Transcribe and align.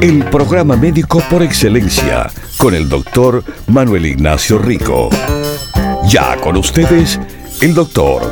El 0.00 0.24
programa 0.30 0.76
médico 0.76 1.20
por 1.30 1.42
excelencia 1.42 2.30
con 2.58 2.74
el 2.74 2.88
doctor 2.88 3.44
Manuel 3.66 4.06
Ignacio 4.06 4.58
Rico. 4.58 5.10
Ya 6.08 6.40
con 6.40 6.56
ustedes, 6.56 7.20
el 7.60 7.74
doctor 7.74 8.22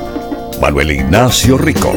Manuel 0.60 0.92
Ignacio 0.92 1.58
Rico. 1.58 1.92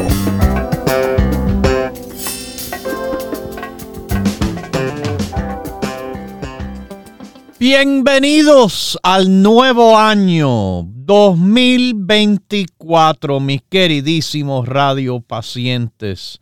Bienvenidos 7.58 8.98
al 9.02 9.42
nuevo 9.42 9.98
año 9.98 10.82
2024, 10.84 13.40
mis 13.40 13.62
queridísimos 13.62 14.68
radiopacientes. 14.68 16.40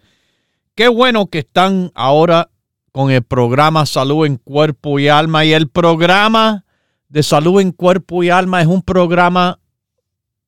Qué 0.75 0.89
bueno 0.89 1.27
que 1.27 1.41
están 1.41 1.91
ahora 1.95 2.49
con 2.93 3.11
el 3.11 3.23
programa 3.23 3.87
Salud 3.87 4.27
en 4.27 4.37
Cuerpo 4.37 4.99
y 4.99 5.09
Alma. 5.09 5.45
Y 5.45 5.55
el 5.55 5.69
programa 5.69 6.65
de 7.09 7.23
Salud 7.23 7.61
en 7.61 7.73
Cuerpo 7.73 8.23
y 8.23 8.31
Alma 8.31 8.61
es 8.61 8.67
un 8.67 8.83
programa 8.83 9.59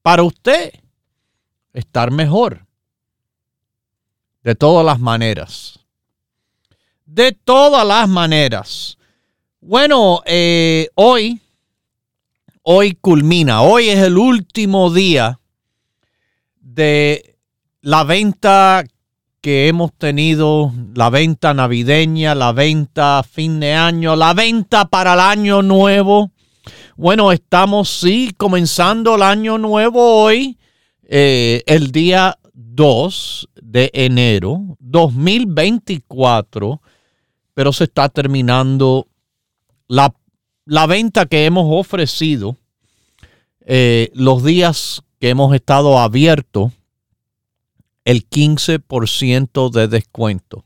para 0.03 0.23
usted 0.23 0.73
estar 1.73 2.11
mejor. 2.11 2.67
De 4.43 4.55
todas 4.55 4.85
las 4.85 5.01
maneras. 5.01 5.79
De 7.07 7.33
todas 7.33 7.87
las 7.87 8.09
maneras. 8.09 8.99
Bueno, 9.61 10.21
eh, 10.27 10.91
hoy, 10.95 11.41
hoy 12.63 12.95
culmina, 13.01 13.63
hoy 13.63 13.89
es 13.89 14.01
el 14.01 14.19
último 14.19 14.93
día 14.93 15.41
de 16.61 17.39
la 17.81 18.05
venta 18.05 18.85
que 19.45 19.69
hemos 19.69 19.93
tenido 19.93 20.73
la 20.95 21.11
venta 21.11 21.53
navideña, 21.53 22.35
la 22.35 22.53
venta 22.53 23.23
fin 23.23 23.61
de 23.61 23.75
año, 23.75 24.17
la 24.17 24.33
venta 24.33 24.87
para 24.87 25.13
el 25.13 25.21
año 25.21 25.61
nuevo. 25.61 26.31
Bueno, 26.97 27.31
estamos 27.31 27.91
sí 27.91 28.33
comenzando 28.39 29.17
el 29.17 29.23
año 29.23 29.59
nuevo 29.59 30.23
hoy, 30.23 30.57
eh, 31.03 31.63
el 31.67 31.93
día 31.93 32.39
2 32.55 33.51
de 33.61 33.91
enero 33.93 34.79
2024, 34.81 36.81
pero 37.53 37.73
se 37.75 37.85
está 37.85 38.09
terminando 38.09 39.09
la, 39.89 40.11
venta 40.87 41.27
que 41.27 41.45
hemos 41.45 41.67
ofrecido 41.69 42.57
eh, 43.67 44.11
los 44.15 44.43
días 44.43 45.03
que 45.21 45.29
hemos 45.29 45.55
estado 45.55 45.99
abiertos 45.99 46.73
el 48.05 48.29
15% 48.29 49.71
de 49.71 49.89
descuento. 49.89 50.65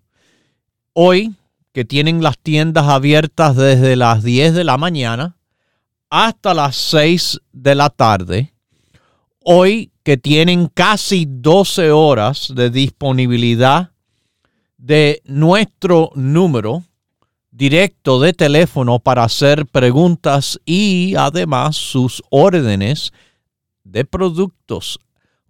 Hoy, 0.92 1.34
que 1.72 1.84
tienen 1.84 2.22
las 2.22 2.38
tiendas 2.38 2.88
abiertas 2.88 3.56
desde 3.56 3.96
las 3.96 4.22
10 4.22 4.54
de 4.54 4.64
la 4.64 4.76
mañana 4.76 5.36
hasta 6.10 6.54
las 6.54 6.76
6 6.76 7.40
de 7.52 7.74
la 7.74 7.90
tarde, 7.90 8.52
hoy 9.44 9.92
que 10.02 10.16
tienen 10.16 10.68
casi 10.68 11.26
12 11.28 11.90
horas 11.90 12.52
de 12.54 12.70
disponibilidad 12.70 13.92
de 14.78 15.20
nuestro 15.24 16.10
número 16.14 16.84
directo 17.50 18.20
de 18.20 18.32
teléfono 18.32 19.00
para 19.00 19.24
hacer 19.24 19.66
preguntas 19.66 20.60
y 20.64 21.14
además 21.16 21.76
sus 21.76 22.22
órdenes 22.30 23.12
de 23.84 24.04
productos 24.04 24.98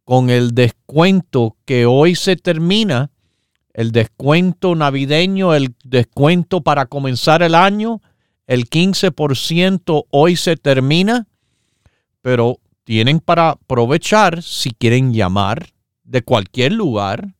con 0.08 0.30
el 0.30 0.54
descuento 0.54 1.58
que 1.66 1.84
hoy 1.84 2.14
se 2.14 2.36
termina, 2.36 3.10
el 3.74 3.92
descuento 3.92 4.74
navideño, 4.74 5.52
el 5.52 5.74
descuento 5.84 6.62
para 6.62 6.86
comenzar 6.86 7.42
el 7.42 7.54
año, 7.54 8.00
el 8.46 8.70
15% 8.70 10.06
hoy 10.08 10.36
se 10.36 10.56
termina, 10.56 11.26
pero 12.22 12.58
tienen 12.84 13.20
para 13.20 13.50
aprovechar 13.50 14.42
si 14.42 14.70
quieren 14.70 15.12
llamar 15.12 15.74
de 16.04 16.22
cualquier 16.22 16.72
lugar 16.72 17.34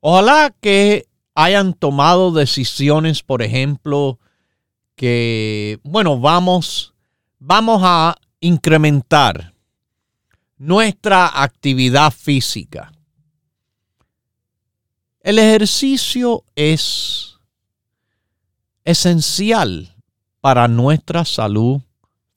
Ojalá 0.00 0.54
que 0.60 1.06
hayan 1.34 1.72
tomado 1.72 2.30
decisiones, 2.30 3.22
por 3.22 3.42
ejemplo, 3.42 4.18
que, 4.96 5.80
bueno, 5.82 6.20
vamos, 6.20 6.94
vamos 7.38 7.80
a 7.82 8.16
incrementar 8.40 9.54
nuestra 10.58 11.42
actividad 11.42 12.12
física. 12.12 12.92
El 15.20 15.38
ejercicio 15.38 16.44
es 16.54 17.38
esencial 18.84 19.96
para 20.42 20.68
nuestra 20.68 21.24
salud 21.24 21.80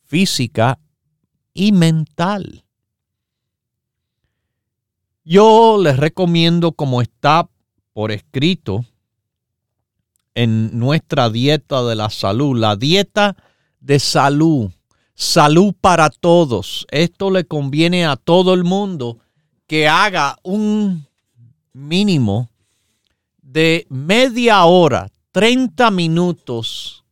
física 0.05 0.79
y 1.57 1.71
mental. 1.71 2.63
Yo 5.25 5.77
les 5.81 5.97
recomiendo, 5.97 6.71
como 6.71 7.01
está 7.01 7.49
por 7.93 8.11
escrito 8.11 8.85
en 10.35 10.77
nuestra 10.77 11.31
dieta 11.31 11.83
de 11.83 11.95
la 11.95 12.11
salud, 12.11 12.55
la 12.57 12.75
dieta 12.75 13.35
de 13.79 13.99
salud, 13.99 14.69
salud 15.15 15.73
para 15.81 16.11
todos. 16.11 16.85
Esto 16.91 17.31
le 17.31 17.45
conviene 17.45 18.05
a 18.05 18.17
todo 18.17 18.53
el 18.53 18.63
mundo 18.63 19.17
que 19.65 19.87
haga 19.87 20.37
un 20.43 21.07
mínimo 21.73 22.51
de 23.41 23.87
media 23.89 24.63
hora, 24.65 25.09
30 25.31 25.89
minutos 25.89 27.03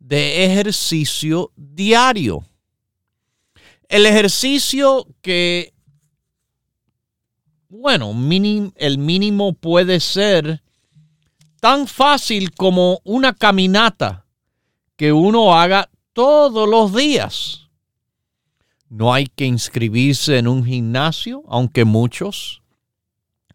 de 0.00 0.44
ejercicio 0.44 1.52
diario. 1.54 2.44
El 3.88 4.06
ejercicio 4.06 5.06
que, 5.20 5.74
bueno, 7.68 8.10
el 8.76 8.98
mínimo 8.98 9.52
puede 9.52 10.00
ser 10.00 10.62
tan 11.60 11.86
fácil 11.86 12.54
como 12.54 13.00
una 13.04 13.32
caminata 13.34 14.26
que 14.96 15.12
uno 15.12 15.54
haga 15.54 15.90
todos 16.12 16.68
los 16.68 16.94
días. 16.94 17.68
No 18.88 19.12
hay 19.12 19.26
que 19.26 19.44
inscribirse 19.44 20.38
en 20.38 20.46
un 20.46 20.64
gimnasio, 20.64 21.42
aunque 21.48 21.84
muchos 21.84 22.62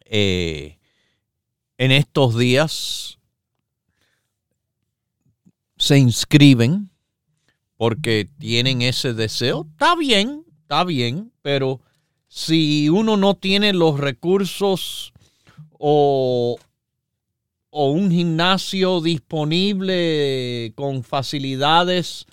eh, 0.06 0.80
en 1.78 1.92
estos 1.92 2.38
días 2.38 3.20
se 5.78 5.98
inscriben 5.98 6.90
porque 7.80 8.28
tienen 8.40 8.82
ese 8.82 9.14
deseo, 9.14 9.66
está 9.72 9.96
bien, 9.96 10.44
está 10.64 10.84
bien, 10.84 11.32
pero 11.42 11.80
si 12.28 12.90
uno 12.90 13.16
no 13.16 13.36
tiene 13.36 13.72
los 13.72 13.98
recursos 13.98 15.14
o, 15.72 16.58
o 17.70 17.92
un 17.92 18.12
gimnasio 18.12 19.00
disponible 19.00 20.74
con 20.76 21.06
facilidades 21.06 22.26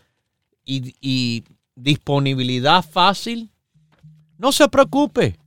y, 0.64 0.96
y 1.00 1.44
disponibilidad 1.76 2.84
fácil, 2.84 3.48
no 4.38 4.50
se 4.50 4.68
preocupe. 4.68 5.38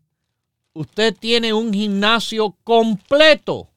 Usted 0.72 1.14
tiene 1.14 1.52
un 1.52 1.74
gimnasio 1.74 2.56
completo 2.64 3.68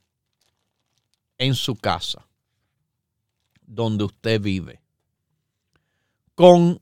en 1.37 1.57
su 1.57 1.75
casa 1.75 2.25
donde 3.67 4.05
usted 4.05 4.41
vive. 4.41 4.82
Con 6.35 6.81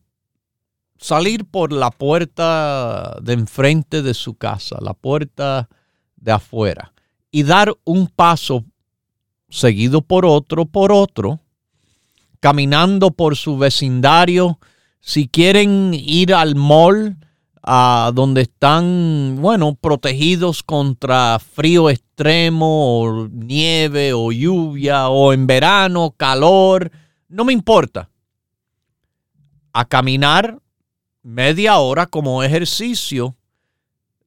salir 0.99 1.45
por 1.45 1.73
la 1.73 1.91
puerta 1.91 3.17
de 3.23 3.33
enfrente 3.33 4.03
de 4.03 4.15
su 4.15 4.35
casa, 4.35 4.77
la 4.81 4.95
puerta 4.95 5.69
de 6.17 6.33
afuera, 6.33 6.93
y 7.31 7.43
dar 7.43 7.75
un 7.85 8.07
paso 8.09 8.65
seguido 9.49 10.03
por 10.03 10.27
otro, 10.27 10.67
por 10.67 10.93
otro, 10.93 11.41
caminando 12.41 13.11
por 13.11 13.37
su 13.37 13.59
vecindario. 13.59 14.59
Si 15.01 15.29
quieren 15.29 15.93
ir 15.95 16.35
al 16.35 16.55
mall, 16.55 17.17
a 17.63 18.11
donde 18.15 18.43
están, 18.43 19.37
bueno, 19.41 19.75
protegidos 19.75 20.63
contra 20.63 21.39
frío 21.39 21.91
extremo 21.91 23.01
o 23.01 23.29
nieve 23.29 24.13
o 24.13 24.33
lluvia 24.33 25.09
o 25.09 25.33
en 25.33 25.47
verano, 25.47 26.15
calor, 26.17 26.91
no 27.29 27.45
me 27.45 27.53
importa. 27.53 28.10
A 29.73 29.85
caminar 29.85 30.61
media 31.23 31.79
hora 31.79 32.07
como 32.07 32.43
ejercicio 32.43 33.37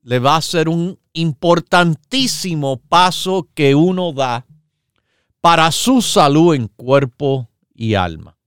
le 0.04 0.20
va 0.20 0.36
a 0.36 0.42
ser 0.42 0.70
un 0.70 1.00
importantísimo 1.14 2.78
paso 2.78 3.48
que 3.54 3.76
uno 3.76 4.12
da 4.12 4.46
para 5.42 5.72
su 5.72 6.02
salud 6.02 6.56
en 6.56 6.68
cuerpo 6.68 7.50
y 7.74 7.96
alma. 7.96 8.38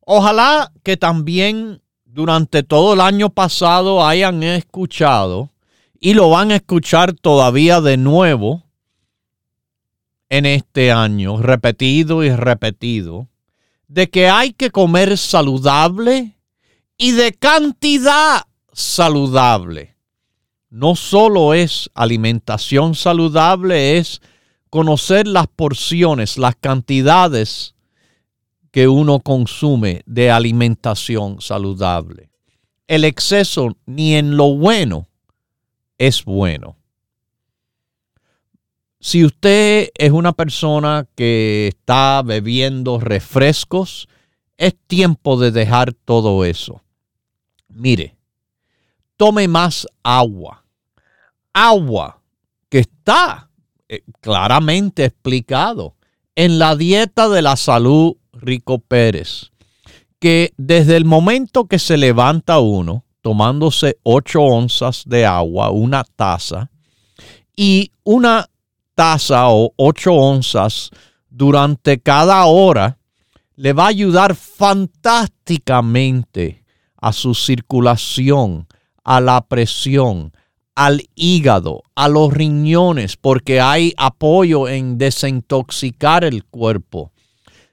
Ojalá 0.00 0.72
que 0.82 0.96
también 0.96 1.82
durante 2.04 2.62
todo 2.62 2.94
el 2.94 3.00
año 3.00 3.30
pasado 3.30 4.04
hayan 4.04 4.42
escuchado 4.42 5.50
y 6.00 6.14
lo 6.14 6.30
van 6.30 6.50
a 6.50 6.56
escuchar 6.56 7.12
todavía 7.12 7.80
de 7.80 7.96
nuevo 7.96 8.64
en 10.28 10.46
este 10.46 10.92
año, 10.92 11.40
repetido 11.40 12.24
y 12.24 12.30
repetido, 12.30 13.28
de 13.88 14.10
que 14.10 14.28
hay 14.28 14.52
que 14.52 14.70
comer 14.70 15.16
saludable 15.18 16.38
y 16.96 17.12
de 17.12 17.32
cantidad 17.32 18.42
saludable. 18.72 19.96
No 20.70 20.94
solo 20.94 21.54
es 21.54 21.90
alimentación 21.94 22.94
saludable, 22.94 23.96
es 23.96 24.20
conocer 24.70 25.26
las 25.26 25.46
porciones, 25.46 26.36
las 26.36 26.54
cantidades 26.56 27.74
que 28.70 28.86
uno 28.86 29.20
consume 29.20 30.02
de 30.04 30.30
alimentación 30.30 31.40
saludable. 31.40 32.30
El 32.86 33.04
exceso 33.04 33.76
ni 33.86 34.14
en 34.14 34.36
lo 34.36 34.54
bueno 34.54 35.08
es 35.96 36.24
bueno. 36.24 36.77
Si 39.00 39.24
usted 39.24 39.90
es 39.94 40.10
una 40.10 40.32
persona 40.32 41.06
que 41.14 41.68
está 41.68 42.22
bebiendo 42.24 42.98
refrescos, 42.98 44.08
es 44.56 44.74
tiempo 44.86 45.38
de 45.38 45.52
dejar 45.52 45.92
todo 45.92 46.44
eso. 46.44 46.82
Mire, 47.68 48.16
tome 49.16 49.46
más 49.46 49.86
agua. 50.02 50.64
Agua 51.52 52.20
que 52.68 52.80
está 52.80 53.50
eh, 53.88 54.02
claramente 54.20 55.04
explicado 55.04 55.94
en 56.34 56.58
la 56.58 56.76
dieta 56.76 57.28
de 57.28 57.42
la 57.42 57.56
salud 57.56 58.16
Rico 58.32 58.78
Pérez, 58.78 59.50
que 60.18 60.52
desde 60.56 60.96
el 60.96 61.04
momento 61.04 61.66
que 61.66 61.78
se 61.78 61.96
levanta 61.96 62.58
uno, 62.58 63.04
tomándose 63.22 63.98
8 64.02 64.40
onzas 64.40 65.02
de 65.06 65.24
agua, 65.24 65.70
una 65.70 66.04
taza, 66.04 66.70
y 67.56 67.92
una 68.04 68.48
taza 68.98 69.48
o 69.48 69.72
8 69.76 70.12
onzas 70.12 70.90
durante 71.30 72.00
cada 72.00 72.44
hora, 72.46 72.98
le 73.54 73.72
va 73.72 73.84
a 73.84 73.90
ayudar 73.90 74.34
fantásticamente 74.34 76.64
a 77.00 77.12
su 77.12 77.32
circulación, 77.32 78.66
a 79.04 79.20
la 79.20 79.42
presión, 79.42 80.32
al 80.74 81.04
hígado, 81.14 81.84
a 81.94 82.08
los 82.08 82.32
riñones, 82.32 83.16
porque 83.16 83.60
hay 83.60 83.94
apoyo 83.96 84.68
en 84.68 84.98
desintoxicar 84.98 86.24
el 86.24 86.44
cuerpo. 86.44 87.12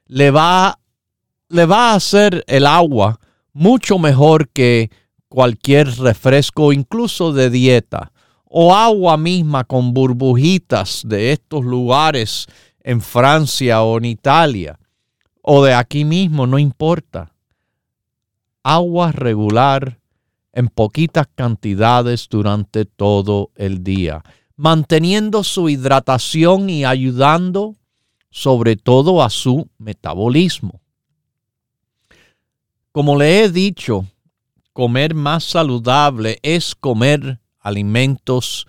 Le 0.05 0.29
va, 0.29 0.77
le 1.49 1.65
va 1.65 1.89
a 1.89 1.95
hacer 1.95 2.43
el 2.45 2.67
agua 2.67 3.19
mucho 3.51 3.97
mejor 3.97 4.49
que 4.49 4.91
cualquier 5.27 5.87
refresco, 5.97 6.71
incluso 6.71 7.33
de 7.33 7.49
dieta, 7.49 8.11
o 8.57 8.73
agua 8.73 9.17
misma 9.17 9.65
con 9.65 9.93
burbujitas 9.93 11.01
de 11.05 11.33
estos 11.33 11.65
lugares 11.65 12.47
en 12.79 13.01
Francia 13.01 13.83
o 13.83 13.97
en 13.97 14.05
Italia, 14.05 14.79
o 15.41 15.61
de 15.61 15.73
aquí 15.73 16.05
mismo, 16.05 16.47
no 16.47 16.57
importa. 16.57 17.33
Agua 18.63 19.11
regular 19.11 19.99
en 20.53 20.69
poquitas 20.69 21.27
cantidades 21.35 22.29
durante 22.29 22.85
todo 22.85 23.51
el 23.55 23.83
día, 23.83 24.23
manteniendo 24.55 25.43
su 25.43 25.67
hidratación 25.67 26.69
y 26.69 26.85
ayudando 26.85 27.75
sobre 28.29 28.77
todo 28.77 29.21
a 29.21 29.29
su 29.29 29.67
metabolismo. 29.79 30.79
Como 32.93 33.17
le 33.17 33.43
he 33.43 33.49
dicho, 33.49 34.05
comer 34.71 35.13
más 35.13 35.43
saludable 35.43 36.39
es 36.41 36.73
comer 36.73 37.41
alimentos 37.65 38.67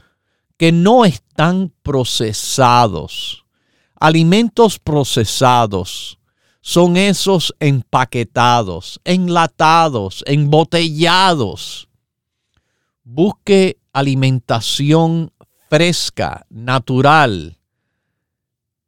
que 0.56 0.72
no 0.72 1.04
están 1.04 1.70
procesados. 1.82 3.44
Alimentos 4.00 4.78
procesados 4.78 6.18
son 6.62 6.96
esos 6.96 7.54
empaquetados, 7.60 8.98
enlatados, 9.04 10.24
embotellados. 10.26 11.88
Busque 13.04 13.78
alimentación 13.92 15.30
fresca, 15.68 16.46
natural, 16.48 17.58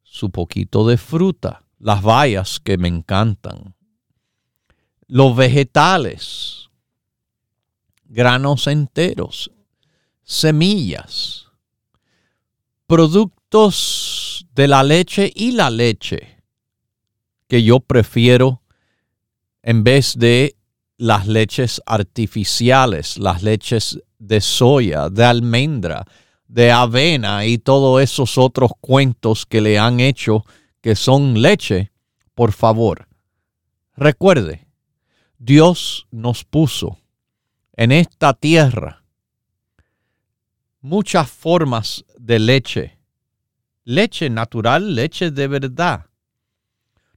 su 0.02 0.30
poquito 0.30 0.86
de 0.86 0.96
fruta, 0.96 1.64
las 1.78 2.02
bayas 2.02 2.60
que 2.60 2.78
me 2.78 2.88
encantan, 2.88 3.74
los 5.06 5.36
vegetales, 5.36 6.70
granos 8.06 8.66
enteros, 8.66 9.50
semillas, 10.28 11.46
productos 12.86 14.46
de 14.54 14.68
la 14.68 14.82
leche 14.82 15.32
y 15.34 15.52
la 15.52 15.70
leche, 15.70 16.42
que 17.48 17.62
yo 17.62 17.80
prefiero 17.80 18.60
en 19.62 19.84
vez 19.84 20.18
de 20.18 20.58
las 20.98 21.26
leches 21.26 21.80
artificiales, 21.86 23.16
las 23.16 23.42
leches 23.42 24.00
de 24.18 24.42
soya, 24.42 25.08
de 25.08 25.24
almendra, 25.24 26.04
de 26.46 26.72
avena 26.72 27.46
y 27.46 27.56
todos 27.56 28.02
esos 28.02 28.36
otros 28.36 28.72
cuentos 28.82 29.46
que 29.46 29.62
le 29.62 29.78
han 29.78 29.98
hecho 29.98 30.44
que 30.82 30.94
son 30.94 31.40
leche, 31.40 31.90
por 32.34 32.52
favor, 32.52 33.08
recuerde, 33.96 34.66
Dios 35.38 36.06
nos 36.10 36.44
puso 36.44 36.98
en 37.72 37.92
esta 37.92 38.34
tierra 38.34 38.98
muchas 40.88 41.30
formas 41.30 42.04
de 42.18 42.38
leche. 42.38 42.98
Leche 43.84 44.30
natural, 44.30 44.94
leche 44.94 45.30
de 45.30 45.46
verdad. 45.46 46.06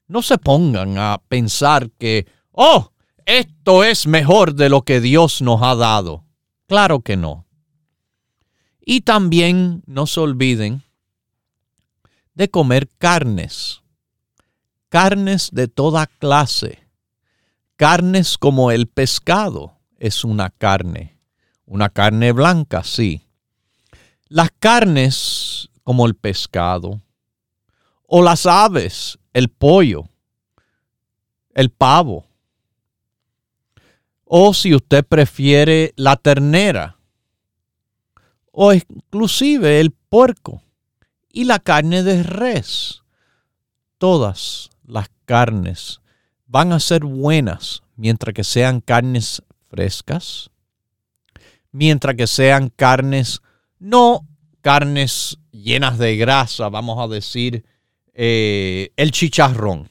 No 0.07 0.21
se 0.21 0.37
pongan 0.37 0.97
a 0.97 1.21
pensar 1.29 1.89
que, 1.91 2.27
oh, 2.51 2.91
esto 3.25 3.83
es 3.83 4.07
mejor 4.07 4.55
de 4.55 4.67
lo 4.67 4.81
que 4.81 4.99
Dios 4.99 5.41
nos 5.41 5.61
ha 5.61 5.75
dado. 5.75 6.25
Claro 6.67 6.99
que 6.99 7.15
no. 7.15 7.47
Y 8.85 9.01
también 9.01 9.83
no 9.85 10.05
se 10.05 10.19
olviden 10.19 10.83
de 12.33 12.49
comer 12.49 12.89
carnes, 12.97 13.81
carnes 14.89 15.49
de 15.51 15.67
toda 15.67 16.07
clase, 16.07 16.79
carnes 17.77 18.37
como 18.37 18.71
el 18.71 18.87
pescado 18.87 19.77
es 19.97 20.25
una 20.25 20.49
carne, 20.49 21.19
una 21.65 21.89
carne 21.89 22.31
blanca, 22.31 22.83
sí. 22.83 23.30
Las 24.33 24.49
carnes 24.61 25.69
como 25.83 26.05
el 26.05 26.15
pescado, 26.15 27.01
o 28.07 28.23
las 28.23 28.45
aves, 28.45 29.19
el 29.33 29.49
pollo, 29.49 30.07
el 31.53 31.69
pavo, 31.69 32.25
o 34.23 34.53
si 34.53 34.73
usted 34.73 35.05
prefiere 35.05 35.91
la 35.97 36.15
ternera, 36.15 36.95
o 38.53 38.71
inclusive 38.71 39.81
el 39.81 39.91
puerco 39.91 40.61
y 41.29 41.43
la 41.43 41.59
carne 41.59 42.01
de 42.01 42.23
res. 42.23 43.03
Todas 43.97 44.69
las 44.85 45.09
carnes 45.25 45.99
van 46.47 46.71
a 46.71 46.79
ser 46.79 47.03
buenas 47.03 47.83
mientras 47.97 48.33
que 48.33 48.45
sean 48.45 48.79
carnes 48.79 49.43
frescas, 49.69 50.51
mientras 51.73 52.15
que 52.15 52.27
sean 52.27 52.69
carnes, 52.69 53.41
no 53.81 54.27
carnes 54.61 55.39
llenas 55.51 55.97
de 55.97 56.15
grasa, 56.15 56.69
vamos 56.69 56.99
a 56.99 57.07
decir, 57.07 57.65
eh, 58.13 58.91
el 58.95 59.11
chicharrón. 59.11 59.89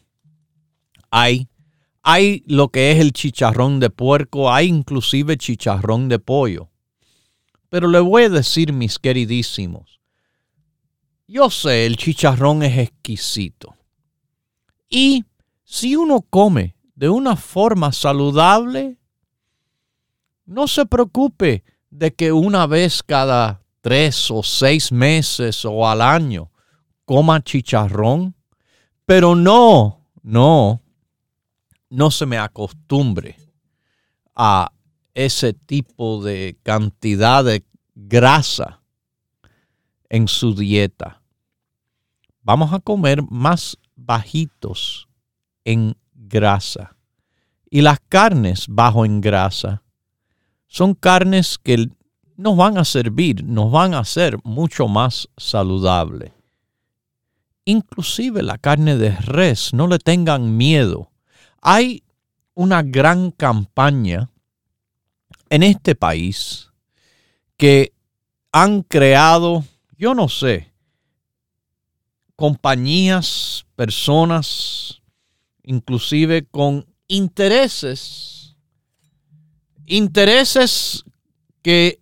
Hay, 1.10 1.48
hay 2.02 2.44
lo 2.46 2.68
que 2.68 2.92
es 2.92 3.00
el 3.00 3.12
chicharrón 3.12 3.80
de 3.80 3.90
puerco, 3.90 4.52
hay 4.52 4.68
inclusive 4.68 5.36
chicharrón 5.36 6.08
de 6.08 6.20
pollo. 6.20 6.70
Pero 7.68 7.88
le 7.88 7.98
voy 7.98 8.22
a 8.24 8.28
decir, 8.28 8.72
mis 8.72 8.98
queridísimos, 8.98 10.00
yo 11.26 11.50
sé, 11.50 11.84
el 11.86 11.96
chicharrón 11.96 12.62
es 12.62 12.78
exquisito. 12.78 13.74
Y 14.88 15.24
si 15.64 15.96
uno 15.96 16.22
come 16.22 16.76
de 16.94 17.08
una 17.08 17.34
forma 17.34 17.90
saludable, 17.90 18.98
no 20.46 20.68
se 20.68 20.86
preocupe 20.86 21.64
de 21.90 22.14
que 22.14 22.30
una 22.30 22.68
vez 22.68 23.02
cada 23.02 23.60
tres 23.80 24.30
o 24.30 24.42
seis 24.42 24.92
meses 24.92 25.64
o 25.64 25.88
al 25.88 26.02
año 26.02 26.50
coma 27.04 27.42
chicharrón, 27.42 28.36
pero 29.04 29.34
no, 29.34 30.06
no, 30.22 30.80
no 31.88 32.10
se 32.10 32.26
me 32.26 32.38
acostumbre 32.38 33.36
a 34.36 34.72
ese 35.14 35.52
tipo 35.52 36.22
de 36.22 36.56
cantidad 36.62 37.44
de 37.44 37.64
grasa 37.94 38.80
en 40.08 40.28
su 40.28 40.54
dieta. 40.54 41.20
Vamos 42.42 42.72
a 42.72 42.78
comer 42.78 43.22
más 43.28 43.76
bajitos 43.96 45.08
en 45.64 45.96
grasa. 46.14 46.96
Y 47.68 47.82
las 47.82 48.00
carnes 48.08 48.66
bajo 48.68 49.04
en 49.04 49.20
grasa 49.20 49.82
son 50.66 50.94
carnes 50.94 51.58
que 51.58 51.88
nos 52.40 52.56
van 52.56 52.78
a 52.78 52.86
servir, 52.86 53.44
nos 53.44 53.70
van 53.70 53.92
a 53.92 53.98
hacer 53.98 54.38
mucho 54.44 54.88
más 54.88 55.28
saludable. 55.36 56.32
Inclusive 57.66 58.42
la 58.42 58.56
carne 58.56 58.96
de 58.96 59.10
res, 59.10 59.74
no 59.74 59.86
le 59.86 59.98
tengan 59.98 60.56
miedo. 60.56 61.10
Hay 61.60 62.02
una 62.54 62.82
gran 62.82 63.30
campaña 63.30 64.30
en 65.50 65.62
este 65.62 65.94
país 65.94 66.70
que 67.58 67.92
han 68.52 68.84
creado, 68.84 69.62
yo 69.98 70.14
no 70.14 70.30
sé, 70.30 70.72
compañías, 72.36 73.66
personas, 73.76 75.02
inclusive 75.62 76.46
con 76.46 76.86
intereses, 77.06 78.56
intereses 79.84 81.04
que, 81.60 81.98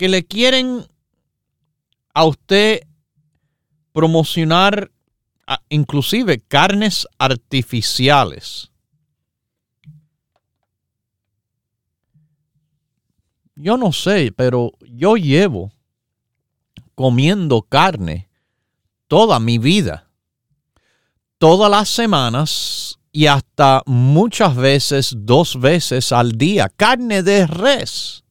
que 0.00 0.08
le 0.08 0.24
quieren 0.24 0.86
a 2.14 2.24
usted 2.24 2.80
promocionar 3.92 4.90
inclusive 5.68 6.40
carnes 6.40 7.06
artificiales 7.18 8.70
Yo 13.56 13.76
no 13.76 13.92
sé, 13.92 14.32
pero 14.34 14.72
yo 14.88 15.16
llevo 15.16 15.70
comiendo 16.94 17.60
carne 17.60 18.30
toda 19.06 19.38
mi 19.38 19.58
vida. 19.58 20.08
Todas 21.36 21.70
las 21.70 21.90
semanas 21.90 22.98
y 23.12 23.26
hasta 23.26 23.82
muchas 23.84 24.56
veces 24.56 25.12
dos 25.14 25.60
veces 25.60 26.10
al 26.10 26.38
día. 26.38 26.70
Carne 26.74 27.22
de 27.22 27.46
res. 27.46 28.24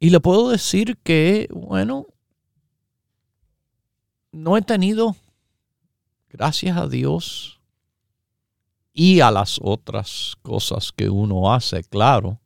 Y 0.00 0.10
le 0.10 0.20
puedo 0.20 0.50
decir 0.50 0.96
que, 1.02 1.48
bueno, 1.50 2.06
no 4.30 4.56
he 4.56 4.62
tenido, 4.62 5.16
gracias 6.30 6.76
a 6.76 6.86
Dios, 6.86 7.60
y 8.92 9.20
a 9.20 9.30
las 9.30 9.58
otras 9.62 10.36
cosas 10.42 10.92
que 10.92 11.08
uno 11.08 11.52
hace, 11.52 11.82
claro, 11.84 12.40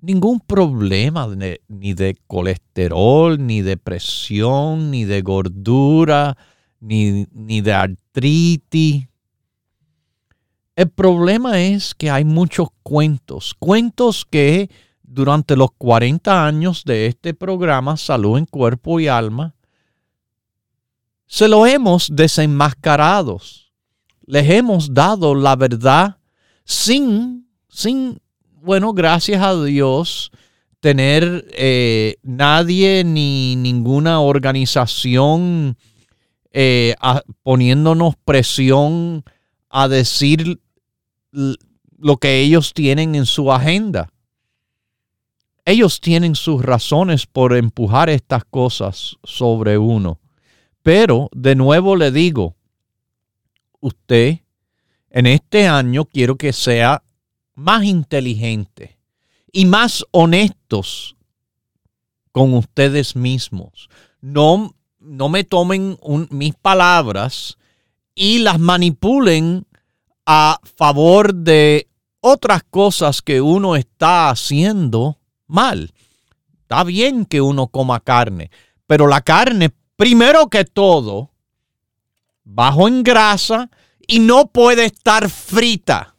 ningún 0.00 0.40
problema 0.40 1.28
ni 1.68 1.94
de 1.94 2.16
colesterol, 2.26 3.44
ni 3.44 3.62
de 3.62 3.76
presión, 3.76 4.90
ni 4.90 5.04
de 5.04 5.22
gordura, 5.22 6.36
ni, 6.80 7.26
ni 7.32 7.60
de 7.60 7.72
artritis. 7.72 9.08
El 10.74 10.90
problema 10.90 11.60
es 11.60 11.94
que 11.94 12.10
hay 12.10 12.24
muchos 12.24 12.68
cuentos, 12.82 13.54
cuentos 13.58 14.24
que 14.24 14.70
durante 15.12 15.56
los 15.56 15.70
40 15.76 16.46
años 16.46 16.84
de 16.84 17.06
este 17.06 17.34
programa 17.34 17.96
Salud 17.96 18.38
en 18.38 18.46
Cuerpo 18.46 18.98
y 18.98 19.08
Alma, 19.08 19.54
se 21.26 21.48
lo 21.48 21.66
hemos 21.66 22.08
desenmascarado. 22.14 23.38
Les 24.24 24.48
hemos 24.48 24.94
dado 24.94 25.34
la 25.34 25.54
verdad 25.56 26.16
sin, 26.64 27.46
sin 27.68 28.20
bueno, 28.62 28.94
gracias 28.94 29.42
a 29.42 29.62
Dios, 29.62 30.30
tener 30.80 31.46
eh, 31.52 32.16
nadie 32.22 33.04
ni 33.04 33.56
ninguna 33.56 34.20
organización 34.20 35.76
eh, 36.52 36.94
poniéndonos 37.42 38.14
presión 38.24 39.24
a 39.68 39.88
decir 39.88 40.60
lo 41.30 42.16
que 42.16 42.40
ellos 42.40 42.72
tienen 42.72 43.14
en 43.14 43.26
su 43.26 43.52
agenda. 43.52 44.08
Ellos 45.64 46.00
tienen 46.00 46.34
sus 46.34 46.62
razones 46.62 47.26
por 47.26 47.56
empujar 47.56 48.10
estas 48.10 48.44
cosas 48.44 49.16
sobre 49.22 49.78
uno. 49.78 50.18
Pero, 50.82 51.28
de 51.32 51.54
nuevo 51.54 51.94
le 51.94 52.10
digo, 52.10 52.56
usted 53.80 54.40
en 55.10 55.26
este 55.26 55.68
año 55.68 56.06
quiero 56.06 56.36
que 56.36 56.52
sea 56.52 57.04
más 57.54 57.84
inteligentes 57.84 58.90
y 59.52 59.66
más 59.66 60.04
honestos 60.10 61.16
con 62.32 62.54
ustedes 62.54 63.14
mismos. 63.14 63.88
No, 64.20 64.74
no 64.98 65.28
me 65.28 65.44
tomen 65.44 65.98
mis 66.30 66.54
palabras 66.54 67.58
y 68.14 68.38
las 68.38 68.58
manipulen 68.58 69.66
a 70.26 70.58
favor 70.76 71.34
de 71.34 71.88
otras 72.20 72.62
cosas 72.64 73.22
que 73.22 73.40
uno 73.40 73.76
está 73.76 74.30
haciendo 74.30 75.18
mal. 75.52 75.92
Está 76.62 76.82
bien 76.84 77.26
que 77.26 77.40
uno 77.40 77.68
coma 77.68 78.00
carne, 78.00 78.50
pero 78.86 79.06
la 79.06 79.20
carne, 79.20 79.70
primero 79.96 80.48
que 80.48 80.64
todo, 80.64 81.30
bajo 82.44 82.88
en 82.88 83.02
grasa 83.02 83.70
y 84.06 84.18
no 84.18 84.48
puede 84.48 84.86
estar 84.86 85.28
frita. 85.28 86.16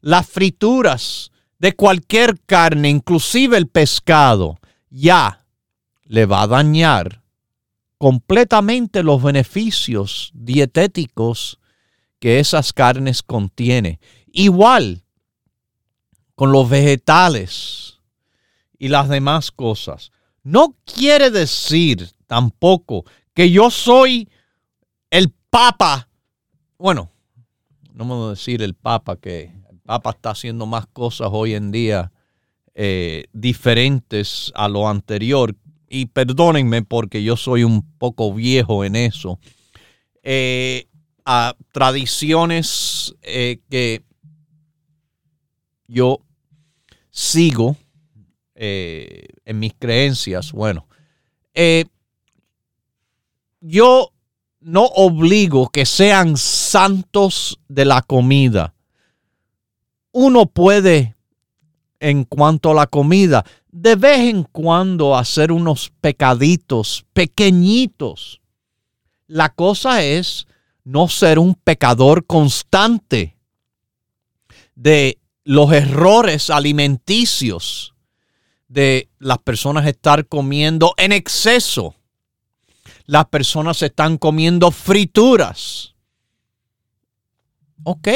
Las 0.00 0.28
frituras 0.28 1.32
de 1.58 1.74
cualquier 1.74 2.38
carne, 2.40 2.88
inclusive 2.88 3.56
el 3.56 3.66
pescado, 3.66 4.58
ya 4.90 5.44
le 6.04 6.26
va 6.26 6.42
a 6.42 6.46
dañar 6.46 7.22
completamente 7.98 9.02
los 9.02 9.22
beneficios 9.22 10.30
dietéticos 10.34 11.58
que 12.20 12.38
esas 12.38 12.72
carnes 12.72 13.22
contienen. 13.22 13.98
Igual 14.32 15.02
con 16.34 16.52
los 16.52 16.68
vegetales 16.68 17.97
y 18.78 18.88
las 18.88 19.08
demás 19.08 19.50
cosas. 19.50 20.10
No 20.42 20.76
quiere 20.84 21.30
decir 21.30 22.10
tampoco 22.26 23.04
que 23.34 23.50
yo 23.50 23.70
soy 23.70 24.28
el 25.10 25.32
papa. 25.50 26.08
Bueno, 26.78 27.10
no 27.92 28.04
me 28.04 28.14
voy 28.14 28.26
a 28.28 28.30
decir 28.30 28.62
el 28.62 28.74
papa, 28.74 29.16
que 29.16 29.52
el 29.70 29.78
papa 29.80 30.10
está 30.10 30.30
haciendo 30.30 30.66
más 30.66 30.86
cosas 30.86 31.28
hoy 31.32 31.54
en 31.54 31.70
día 31.70 32.12
eh, 32.74 33.24
diferentes 33.32 34.52
a 34.54 34.68
lo 34.68 34.88
anterior. 34.88 35.54
Y 35.90 36.06
perdónenme 36.06 36.82
porque 36.82 37.22
yo 37.22 37.36
soy 37.36 37.64
un 37.64 37.82
poco 37.98 38.32
viejo 38.32 38.84
en 38.84 38.94
eso. 38.94 39.38
Eh, 40.22 40.86
a 41.24 41.56
tradiciones 41.72 43.14
eh, 43.22 43.60
que 43.68 44.02
yo 45.86 46.20
sigo 47.10 47.76
en 48.60 49.58
mis 49.58 49.72
creencias. 49.78 50.52
Bueno, 50.52 50.88
yo 53.60 54.12
no 54.60 54.84
obligo 54.84 55.68
que 55.68 55.86
sean 55.86 56.36
santos 56.36 57.60
de 57.68 57.84
la 57.84 58.02
comida. 58.02 58.74
Uno 60.10 60.46
puede 60.46 61.14
en 62.00 62.24
cuanto 62.24 62.72
a 62.72 62.74
la 62.74 62.86
comida, 62.86 63.44
de 63.70 63.94
vez 63.94 64.18
en 64.20 64.42
cuando 64.44 65.16
hacer 65.16 65.52
unos 65.52 65.92
pecaditos 66.00 67.04
pequeñitos. 67.12 68.40
La 69.26 69.50
cosa 69.50 70.02
es 70.02 70.46
no 70.84 71.08
ser 71.08 71.38
un 71.38 71.54
pecador 71.54 72.24
constante 72.26 73.36
de 74.74 75.18
los 75.44 75.72
errores 75.72 76.50
alimenticios, 76.50 77.94
de 78.68 79.08
las 79.18 79.38
personas 79.38 79.86
estar 79.86 80.26
comiendo 80.26 80.94
en 80.96 81.12
exceso. 81.12 81.94
Las 83.06 83.26
personas 83.26 83.82
están 83.82 84.18
comiendo 84.18 84.70
frituras. 84.70 85.94
Ok. 87.82 88.08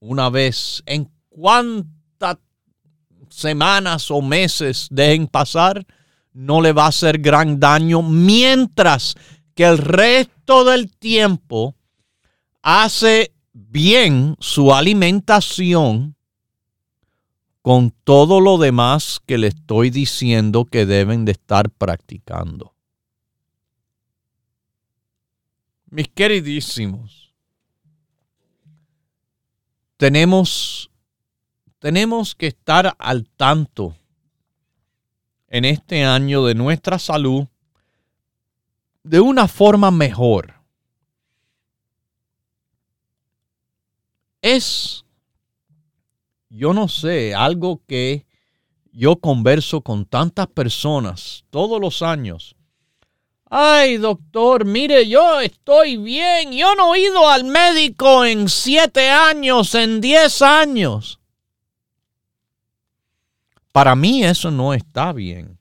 Una 0.00 0.30
vez 0.30 0.82
en 0.86 1.10
cuanto 1.28 1.88
semanas 3.30 4.10
o 4.10 4.20
meses 4.20 4.88
dejen 4.90 5.26
pasar, 5.26 5.86
no 6.32 6.60
le 6.60 6.72
va 6.72 6.84
a 6.84 6.88
hacer 6.88 7.18
gran 7.18 7.58
daño, 7.58 8.02
mientras 8.02 9.14
que 9.54 9.64
el 9.64 9.78
resto 9.78 10.64
del 10.64 10.90
tiempo 10.96 11.74
hace 12.62 13.32
bien 13.52 14.36
su 14.38 14.72
alimentación 14.72 16.16
con 17.68 17.90
todo 17.90 18.40
lo 18.40 18.56
demás 18.56 19.20
que 19.26 19.36
le 19.36 19.48
estoy 19.48 19.90
diciendo 19.90 20.64
que 20.64 20.86
deben 20.86 21.26
de 21.26 21.32
estar 21.32 21.68
practicando. 21.68 22.72
Mis 25.90 26.08
queridísimos, 26.08 27.34
tenemos 29.98 30.90
tenemos 31.78 32.34
que 32.34 32.46
estar 32.46 32.96
al 32.98 33.28
tanto 33.28 33.94
en 35.48 35.66
este 35.66 36.06
año 36.06 36.46
de 36.46 36.54
nuestra 36.54 36.98
salud 36.98 37.48
de 39.02 39.20
una 39.20 39.46
forma 39.46 39.90
mejor. 39.90 40.54
Es, 44.40 45.04
yo 46.50 46.72
no 46.72 46.88
sé, 46.88 47.34
algo 47.34 47.82
que 47.86 48.26
yo 48.92 49.16
converso 49.16 49.82
con 49.82 50.06
tantas 50.06 50.46
personas 50.48 51.44
todos 51.50 51.80
los 51.80 52.02
años. 52.02 52.56
Ay, 53.50 53.96
doctor, 53.96 54.64
mire, 54.66 55.08
yo 55.08 55.40
estoy 55.40 55.96
bien. 55.96 56.52
Yo 56.52 56.74
no 56.74 56.94
he 56.94 57.00
ido 57.00 57.28
al 57.28 57.44
médico 57.44 58.24
en 58.24 58.48
siete 58.48 59.08
años, 59.08 59.74
en 59.74 60.00
diez 60.00 60.42
años. 60.42 61.18
Para 63.72 63.94
mí 63.94 64.24
eso 64.24 64.50
no 64.50 64.74
está 64.74 65.12
bien. 65.12 65.58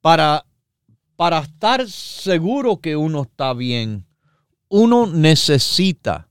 Para, 0.00 0.46
para 1.16 1.40
estar 1.40 1.86
seguro 1.90 2.80
que 2.80 2.96
uno 2.96 3.22
está 3.22 3.52
bien, 3.52 4.06
uno 4.68 5.06
necesita 5.06 6.28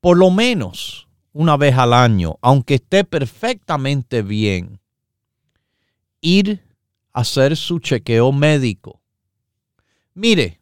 por 0.00 0.16
lo 0.16 0.30
menos 0.30 1.07
una 1.38 1.56
vez 1.56 1.78
al 1.78 1.92
año, 1.92 2.36
aunque 2.42 2.74
esté 2.74 3.04
perfectamente 3.04 4.22
bien, 4.22 4.80
ir 6.20 6.64
a 7.12 7.20
hacer 7.20 7.56
su 7.56 7.78
chequeo 7.78 8.32
médico. 8.32 9.00
Mire, 10.14 10.60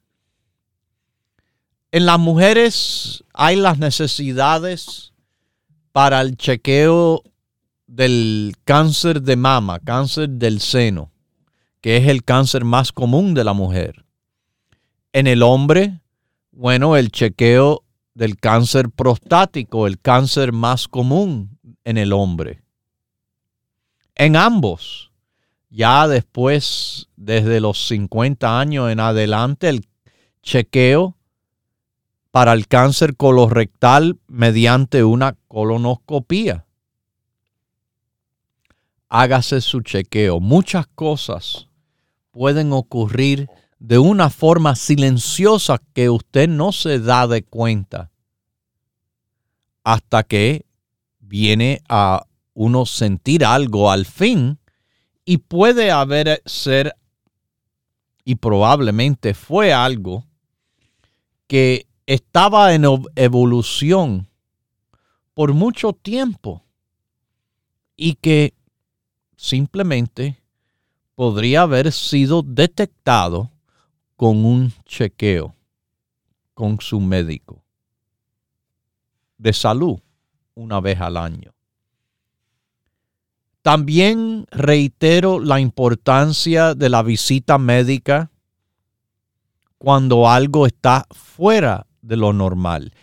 en 1.92 2.04
las 2.04 2.18
mujeres 2.18 3.24
hay 3.32 3.56
las 3.56 3.78
necesidades 3.78 5.14
para 5.92 6.20
el 6.20 6.36
chequeo 6.36 7.22
del 7.86 8.54
cáncer 8.64 9.22
de 9.22 9.36
mama, 9.36 9.78
cáncer 9.80 10.28
del 10.28 10.60
seno, 10.60 11.10
que 11.80 11.96
es 11.96 12.06
el 12.06 12.22
cáncer 12.22 12.64
más 12.64 12.92
común 12.92 13.32
de 13.32 13.44
la 13.44 13.54
mujer. 13.54 14.04
En 15.14 15.26
el 15.26 15.42
hombre, 15.42 16.02
bueno, 16.50 16.98
el 16.98 17.10
chequeo 17.10 17.85
del 18.16 18.38
cáncer 18.38 18.90
prostático, 18.90 19.86
el 19.86 20.00
cáncer 20.00 20.52
más 20.52 20.88
común 20.88 21.58
en 21.84 21.98
el 21.98 22.12
hombre. 22.12 22.62
En 24.14 24.34
ambos, 24.34 25.12
ya 25.70 26.08
después, 26.08 27.08
desde 27.16 27.60
los 27.60 27.86
50 27.86 28.58
años 28.58 28.90
en 28.90 29.00
adelante, 29.00 29.68
el 29.68 29.86
chequeo 30.42 31.16
para 32.30 32.54
el 32.54 32.66
cáncer 32.66 33.16
colorectal 33.16 34.18
mediante 34.26 35.04
una 35.04 35.36
colonoscopía 35.46 36.66
hágase 39.08 39.60
su 39.60 39.80
chequeo. 39.80 40.40
Muchas 40.40 40.86
cosas 40.88 41.68
pueden 42.30 42.72
ocurrir 42.72 43.48
de 43.78 43.98
una 43.98 44.30
forma 44.30 44.74
silenciosa 44.74 45.80
que 45.92 46.08
usted 46.08 46.48
no 46.48 46.72
se 46.72 46.98
da 46.98 47.26
de 47.26 47.42
cuenta 47.42 48.10
hasta 49.84 50.22
que 50.22 50.66
viene 51.20 51.82
a 51.88 52.26
uno 52.54 52.86
sentir 52.86 53.44
algo 53.44 53.90
al 53.90 54.06
fin 54.06 54.58
y 55.24 55.38
puede 55.38 55.90
haber 55.90 56.42
ser 56.46 56.94
y 58.24 58.36
probablemente 58.36 59.34
fue 59.34 59.72
algo 59.72 60.24
que 61.46 61.86
estaba 62.06 62.74
en 62.74 62.84
evolución 63.14 64.28
por 65.34 65.52
mucho 65.52 65.92
tiempo 65.92 66.64
y 67.96 68.14
que 68.14 68.54
simplemente 69.36 70.42
podría 71.14 71.62
haber 71.62 71.92
sido 71.92 72.42
detectado 72.42 73.50
con 74.16 74.44
un 74.44 74.72
chequeo 74.84 75.54
con 76.54 76.80
su 76.80 77.00
médico 77.00 77.62
de 79.38 79.52
salud 79.52 79.98
una 80.54 80.80
vez 80.80 81.00
al 81.00 81.16
año. 81.16 81.52
También 83.62 84.46
reitero 84.50 85.40
la 85.40 85.60
importancia 85.60 86.74
de 86.74 86.88
la 86.88 87.02
visita 87.02 87.58
médica 87.58 88.30
cuando 89.76 90.28
algo 90.28 90.66
está 90.66 91.06
fuera 91.10 91.86
de 92.00 92.16
lo 92.16 92.32
normal. 92.32 92.94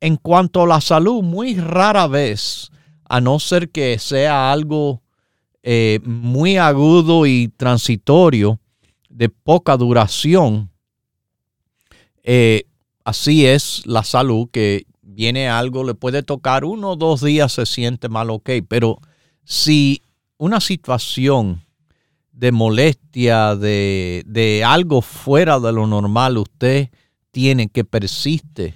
En 0.00 0.16
cuanto 0.16 0.62
a 0.62 0.66
la 0.66 0.80
salud, 0.80 1.22
muy 1.22 1.56
rara 1.56 2.06
vez, 2.06 2.70
a 3.08 3.20
no 3.20 3.38
ser 3.38 3.70
que 3.70 3.98
sea 3.98 4.52
algo 4.52 5.02
eh, 5.62 5.98
muy 6.04 6.56
agudo 6.56 7.26
y 7.26 7.48
transitorio, 7.48 8.60
de 9.14 9.28
poca 9.28 9.76
duración. 9.76 10.70
Eh, 12.24 12.64
así 13.04 13.46
es 13.46 13.86
la 13.86 14.02
salud, 14.02 14.48
que 14.50 14.86
viene 15.02 15.48
algo, 15.48 15.84
le 15.84 15.94
puede 15.94 16.22
tocar 16.22 16.64
uno 16.64 16.90
o 16.90 16.96
dos 16.96 17.22
días, 17.22 17.52
se 17.52 17.64
siente 17.64 18.08
mal, 18.08 18.30
ok, 18.30 18.50
pero 18.68 18.98
si 19.44 20.02
una 20.36 20.60
situación 20.60 21.62
de 22.32 22.50
molestia, 22.50 23.54
de, 23.54 24.24
de 24.26 24.64
algo 24.64 25.00
fuera 25.00 25.60
de 25.60 25.72
lo 25.72 25.86
normal 25.86 26.36
usted 26.36 26.88
tiene 27.30 27.68
que 27.68 27.84
persiste 27.84 28.74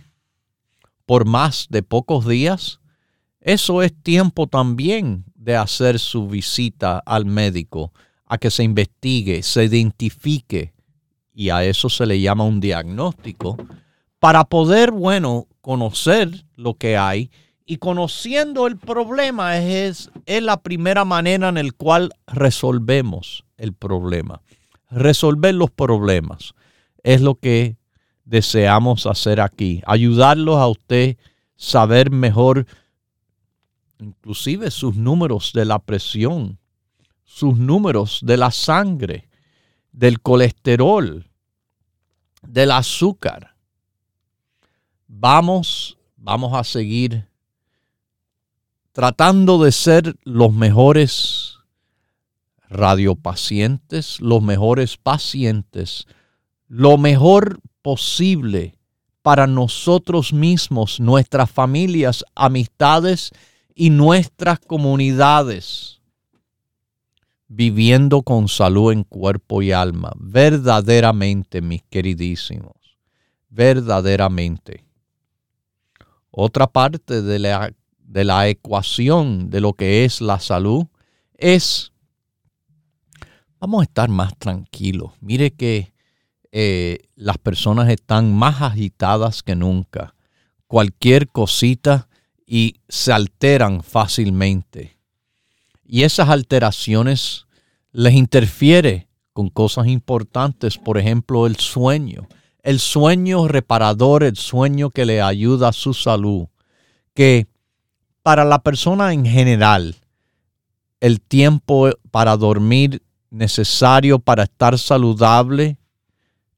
por 1.05 1.24
más 1.27 1.66
de 1.68 1.83
pocos 1.83 2.29
días, 2.29 2.79
eso 3.40 3.83
es 3.83 3.92
tiempo 4.03 4.46
también 4.46 5.24
de 5.35 5.57
hacer 5.57 5.98
su 5.98 6.29
visita 6.29 6.98
al 6.98 7.24
médico, 7.24 7.92
a 8.29 8.38
que 8.38 8.51
se 8.51 8.62
investigue, 8.62 9.43
se 9.43 9.64
identifique, 9.64 10.73
y 11.35 11.51
a 11.51 11.64
eso 11.64 11.88
se 11.88 12.07
le 12.07 12.21
llama 12.21 12.45
un 12.45 12.61
diagnóstico, 12.61 13.57
para 14.19 14.45
poder, 14.45 14.91
bueno, 14.91 15.47
conocer 15.61 16.45
lo 16.57 16.75
que 16.75 16.97
hay 16.97 17.31
y 17.64 17.77
conociendo 17.77 18.67
el 18.67 18.79
problema 18.79 19.59
es, 19.59 20.11
es 20.27 20.43
la 20.43 20.61
primera 20.62 21.05
manera 21.05 21.51
en 21.51 21.55
la 21.55 21.73
cual 21.77 22.11
resolvemos 22.27 23.45
el 23.59 23.75
problema. 23.75 24.41
Resolver 24.91 25.55
los 25.55 25.71
problemas 25.71 26.55
es 27.03 27.21
lo 27.21 27.35
que 27.35 27.77
deseamos 28.25 29.07
hacer 29.07 29.41
aquí. 29.41 29.83
Ayudarlos 29.87 30.57
a 30.57 30.67
usted 30.67 31.19
saber 31.57 32.11
mejor 32.11 32.67
inclusive 33.99 34.71
sus 34.71 34.97
números 34.97 35.53
de 35.53 35.64
la 35.64 35.79
presión, 35.79 36.58
sus 37.29 37.59
números 37.59 38.21
de 38.23 38.38
la 38.38 38.51
sangre, 38.51 39.29
del 39.93 40.21
colesterol, 40.21 41.31
del 42.43 42.71
azúcar. 42.71 43.55
Vamos, 45.07 45.99
vamos 46.17 46.55
a 46.55 46.64
seguir 46.64 47.29
tratando 48.93 49.62
de 49.62 49.73
ser 49.73 50.17
los 50.25 50.55
mejores 50.55 51.59
radiopacientes, 52.71 54.21
los 54.21 54.43
mejores 54.43 54.97
pacientes, 54.97 56.07
lo 56.67 56.97
mejor 56.97 57.61
posible 57.83 58.79
para 59.21 59.47
nosotros 59.47 60.33
mismos, 60.33 60.99
nuestras 60.99 61.51
familias, 61.51 62.25
amistades 62.35 63.33
y 63.75 63.91
nuestras 63.91 64.59
comunidades, 64.61 65.97
viviendo 67.48 68.22
con 68.22 68.46
salud 68.48 68.92
en 68.92 69.04
cuerpo 69.04 69.62
y 69.62 69.72
alma, 69.72 70.12
verdaderamente, 70.16 71.62
mis 71.62 71.82
queridísimos, 71.84 72.76
verdaderamente. 73.48 74.84
Otra 76.30 76.66
parte 76.66 77.22
de 77.22 77.38
la, 77.38 77.72
de 77.98 78.24
la 78.24 78.48
ecuación 78.48 79.48
de 79.50 79.61
lo 79.61 79.72
que 79.72 80.04
es 80.04 80.20
la 80.20 80.38
salud 80.38 80.87
es, 81.34 81.92
vamos 83.58 83.80
a 83.80 83.84
estar 83.84 84.11
más 84.11 84.37
tranquilos. 84.38 85.12
Mire 85.20 85.50
que 85.52 85.92
eh, 86.52 86.98
las 87.14 87.38
personas 87.38 87.88
están 87.88 88.34
más 88.34 88.61
agitadas 88.61 89.42
que 89.42 89.54
nunca. 89.54 90.14
Cualquier 90.66 91.28
cosita 91.28 92.08
y 92.46 92.76
se 92.88 93.12
alteran 93.12 93.82
fácilmente. 93.82 94.97
Y 95.90 96.03
esas 96.03 96.29
alteraciones 96.29 97.46
les 97.92 98.12
interfiere 98.12 99.09
con 99.33 99.48
cosas 99.48 99.87
importantes, 99.87 100.77
por 100.77 100.98
ejemplo, 100.98 101.46
el 101.46 101.57
sueño. 101.57 102.29
El 102.62 102.79
sueño 102.79 103.48
reparador, 103.48 104.22
el 104.22 104.37
sueño 104.37 104.90
que 104.90 105.07
le 105.07 105.22
ayuda 105.22 105.68
a 105.68 105.72
su 105.72 105.94
salud, 105.94 106.48
que 107.14 107.46
para 108.22 108.44
la 108.44 108.59
persona 108.59 109.14
en 109.14 109.24
general, 109.24 109.96
el 111.01 111.22
tiempo 111.22 111.88
para 112.11 112.37
dormir 112.37 113.03
necesario 113.31 114.18
para 114.18 114.42
estar 114.42 114.79
saludable 114.79 115.79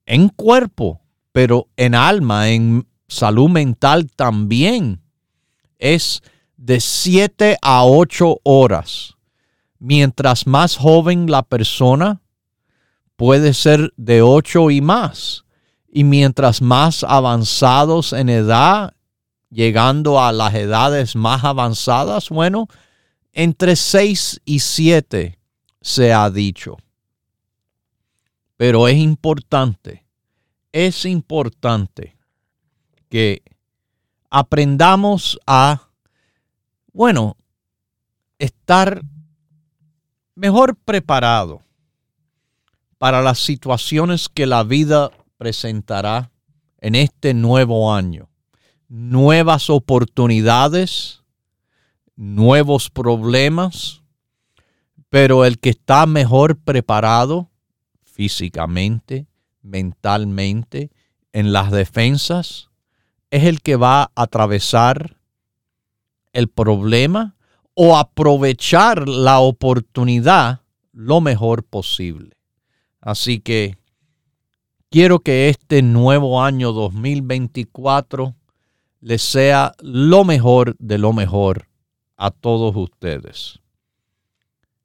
en 0.06 0.28
cuerpo, 0.28 1.00
pero 1.30 1.68
en 1.76 1.94
alma, 1.94 2.50
en 2.50 2.84
salud 3.06 3.48
mental 3.48 4.10
también, 4.10 5.00
es 5.78 6.20
de 6.56 6.80
7 6.80 7.58
a 7.62 7.84
8 7.84 8.40
horas. 8.42 9.16
Mientras 9.80 10.46
más 10.46 10.76
joven 10.76 11.30
la 11.30 11.42
persona, 11.42 12.20
puede 13.16 13.54
ser 13.54 13.92
de 13.96 14.20
8 14.20 14.70
y 14.70 14.82
más. 14.82 15.46
Y 15.88 16.04
mientras 16.04 16.60
más 16.60 17.02
avanzados 17.02 18.12
en 18.12 18.28
edad, 18.28 18.94
llegando 19.48 20.20
a 20.20 20.32
las 20.32 20.54
edades 20.54 21.16
más 21.16 21.44
avanzadas, 21.44 22.28
bueno, 22.28 22.68
entre 23.32 23.74
6 23.74 24.42
y 24.44 24.60
7 24.60 25.38
se 25.80 26.12
ha 26.12 26.30
dicho. 26.30 26.76
Pero 28.58 28.86
es 28.86 28.98
importante, 28.98 30.04
es 30.72 31.06
importante 31.06 32.18
que 33.08 33.42
aprendamos 34.28 35.38
a, 35.46 35.88
bueno, 36.92 37.38
estar 38.38 39.02
mejor 40.40 40.74
preparado 40.74 41.60
para 42.96 43.20
las 43.20 43.38
situaciones 43.38 44.30
que 44.30 44.46
la 44.46 44.62
vida 44.64 45.10
presentará 45.36 46.30
en 46.78 46.94
este 46.94 47.34
nuevo 47.34 47.94
año. 47.94 48.30
Nuevas 48.88 49.68
oportunidades, 49.68 51.22
nuevos 52.16 52.88
problemas, 52.88 54.00
pero 55.10 55.44
el 55.44 55.58
que 55.58 55.70
está 55.70 56.06
mejor 56.06 56.56
preparado 56.56 57.50
físicamente, 58.02 59.26
mentalmente, 59.60 60.90
en 61.34 61.52
las 61.52 61.70
defensas, 61.70 62.70
es 63.30 63.44
el 63.44 63.60
que 63.60 63.76
va 63.76 64.04
a 64.04 64.10
atravesar 64.14 65.18
el 66.32 66.48
problema 66.48 67.36
o 67.82 67.96
aprovechar 67.96 69.08
la 69.08 69.40
oportunidad 69.40 70.60
lo 70.92 71.22
mejor 71.22 71.64
posible. 71.64 72.36
Así 73.00 73.40
que 73.40 73.78
quiero 74.90 75.20
que 75.20 75.48
este 75.48 75.80
nuevo 75.80 76.42
año 76.42 76.72
2024 76.72 78.34
les 79.00 79.22
sea 79.22 79.72
lo 79.80 80.24
mejor 80.24 80.76
de 80.78 80.98
lo 80.98 81.14
mejor 81.14 81.68
a 82.18 82.30
todos 82.30 82.76
ustedes. 82.76 83.60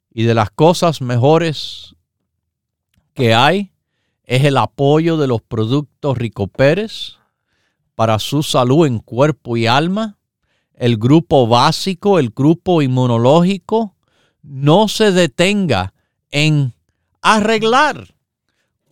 Y 0.10 0.24
de 0.24 0.34
las 0.34 0.50
cosas 0.52 1.02
mejores 1.02 1.98
que 3.14 3.34
hay 3.34 3.74
es 4.24 4.46
el 4.46 4.56
apoyo 4.56 5.18
de 5.18 5.28
los 5.28 5.42
productos 5.42 6.18
Rico 6.18 6.48
Pérez 6.48 7.18
para 7.94 8.20
su 8.20 8.42
salud 8.42 8.88
en 8.88 9.00
cuerpo 9.00 9.58
y 9.58 9.68
alma. 9.68 10.18
El 10.76 10.98
grupo 10.98 11.48
básico, 11.48 12.20
el 12.20 12.30
grupo 12.30 12.82
inmunológico, 12.82 13.96
no 14.44 14.88
se 14.88 15.12
detenga 15.12 15.94
en 16.32 16.74
arreglar 17.22 18.16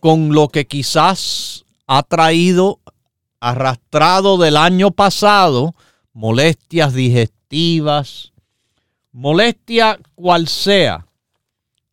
con 0.00 0.34
lo 0.34 0.48
que 0.48 0.66
quizás 0.66 1.64
ha 1.86 2.02
traído 2.02 2.80
arrastrado 3.40 4.38
del 4.38 4.56
año 4.56 4.90
pasado, 4.90 5.74
molestias 6.12 6.94
digestivas, 6.94 8.32
molestia 9.12 10.00
cual 10.14 10.48
sea 10.48 11.06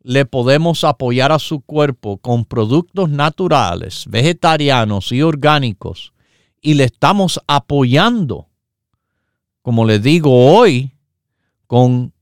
le 0.04 0.26
podemos 0.26 0.84
apoyar 0.84 1.32
a 1.32 1.40
su 1.40 1.62
cuerpo 1.62 2.18
con 2.18 2.46
productos 2.46 3.10
naturales, 3.10 4.06
vegetarianos 4.08 5.12
y 5.12 5.22
orgánicos 5.22 6.14
y 6.62 6.76
le 6.76 6.86
estamos 6.86 7.40
apoyando, 7.48 8.48
como 9.62 9.86
le 9.86 10.00
digo 10.00 10.54
hoy, 10.54 10.94
con 11.68 12.14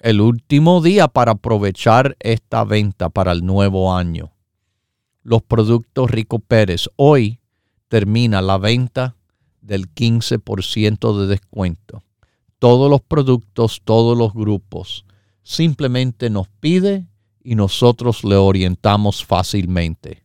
el 0.00 0.20
último 0.20 0.80
día 0.80 1.08
para 1.08 1.32
aprovechar 1.32 2.16
esta 2.20 2.64
venta 2.64 3.08
para 3.08 3.32
el 3.32 3.44
nuevo 3.44 3.94
año. 3.94 4.32
Los 5.22 5.42
productos 5.42 6.10
Rico 6.10 6.38
Pérez. 6.38 6.88
Hoy 6.96 7.40
termina 7.88 8.42
la 8.42 8.58
venta 8.58 9.16
del 9.60 9.92
15% 9.92 11.18
de 11.18 11.26
descuento. 11.26 12.02
Todos 12.58 12.90
los 12.90 13.00
productos, 13.00 13.82
todos 13.84 14.16
los 14.16 14.32
grupos. 14.32 15.04
Simplemente 15.42 16.30
nos 16.30 16.48
pide 16.48 17.06
y 17.42 17.54
nosotros 17.54 18.24
le 18.24 18.36
orientamos 18.36 19.24
fácilmente. 19.24 20.24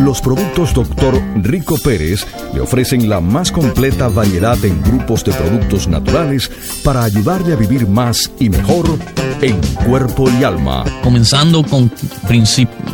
Los 0.00 0.22
productos 0.22 0.72
Dr. 0.72 1.20
Rico 1.42 1.76
Pérez 1.76 2.26
le 2.54 2.60
ofrecen 2.60 3.06
la 3.10 3.20
más 3.20 3.52
completa 3.52 4.08
variedad 4.08 4.56
en 4.64 4.80
grupos 4.82 5.22
de 5.24 5.32
productos 5.32 5.88
naturales 5.88 6.50
para 6.82 7.04
ayudarle 7.04 7.52
a 7.52 7.56
vivir 7.56 7.86
más 7.86 8.30
y 8.40 8.48
mejor 8.48 8.86
en 9.42 9.60
cuerpo 9.84 10.30
y 10.30 10.42
alma. 10.42 10.84
Comenzando 11.02 11.62
con 11.62 11.92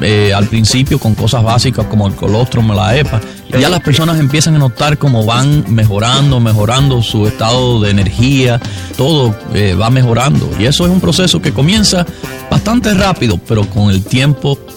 eh, 0.02 0.34
al 0.34 0.46
principio 0.46 0.98
con 0.98 1.14
cosas 1.14 1.44
básicas 1.44 1.86
como 1.86 2.08
el 2.08 2.16
colostrum, 2.16 2.72
la 2.72 2.96
EPA, 2.96 3.20
ya 3.50 3.68
las 3.68 3.80
personas 3.82 4.18
empiezan 4.18 4.56
a 4.56 4.58
notar 4.58 4.98
cómo 4.98 5.24
van 5.24 5.64
mejorando, 5.72 6.40
mejorando 6.40 7.02
su 7.02 7.28
estado 7.28 7.80
de 7.82 7.90
energía, 7.90 8.60
todo 8.96 9.32
eh, 9.54 9.74
va 9.74 9.90
mejorando. 9.90 10.50
Y 10.58 10.64
eso 10.64 10.84
es 10.84 10.90
un 10.90 11.00
proceso 11.00 11.40
que 11.40 11.52
comienza 11.52 12.04
bastante 12.50 12.94
rápido, 12.94 13.38
pero 13.46 13.64
con 13.70 13.90
el 13.90 14.04
tiempo 14.04 14.58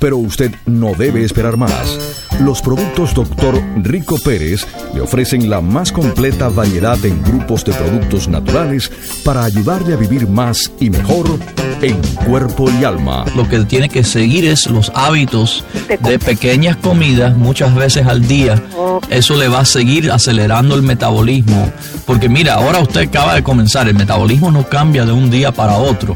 Pero 0.00 0.16
usted 0.16 0.50
no 0.66 0.94
debe 0.94 1.22
esperar 1.22 1.56
más. 1.56 2.29
Los 2.40 2.62
productos 2.62 3.12
Dr. 3.12 3.62
Rico 3.82 4.16
Pérez 4.18 4.66
le 4.94 5.02
ofrecen 5.02 5.50
la 5.50 5.60
más 5.60 5.92
completa 5.92 6.48
variedad 6.48 7.02
en 7.04 7.22
grupos 7.22 7.66
de 7.66 7.72
productos 7.74 8.28
naturales 8.28 8.90
para 9.24 9.44
ayudarle 9.44 9.92
a 9.92 9.96
vivir 9.96 10.26
más 10.26 10.72
y 10.80 10.88
mejor 10.88 11.38
en 11.82 12.00
cuerpo 12.26 12.70
y 12.70 12.84
alma. 12.84 13.26
Lo 13.36 13.46
que 13.46 13.58
tiene 13.64 13.90
que 13.90 14.04
seguir 14.04 14.46
es 14.46 14.66
los 14.68 14.90
hábitos 14.94 15.64
de 16.02 16.18
pequeñas 16.18 16.76
comidas 16.76 17.36
muchas 17.36 17.74
veces 17.74 18.06
al 18.06 18.26
día. 18.26 18.62
Eso 19.10 19.36
le 19.36 19.48
va 19.48 19.60
a 19.60 19.64
seguir 19.66 20.10
acelerando 20.10 20.74
el 20.74 20.82
metabolismo. 20.82 21.70
Porque 22.06 22.28
mira, 22.28 22.54
ahora 22.54 22.80
usted 22.80 23.08
acaba 23.08 23.34
de 23.34 23.42
comenzar, 23.42 23.86
el 23.88 23.94
metabolismo 23.94 24.50
no 24.50 24.64
cambia 24.66 25.04
de 25.04 25.12
un 25.12 25.30
día 25.30 25.52
para 25.52 25.76
otro. 25.76 26.14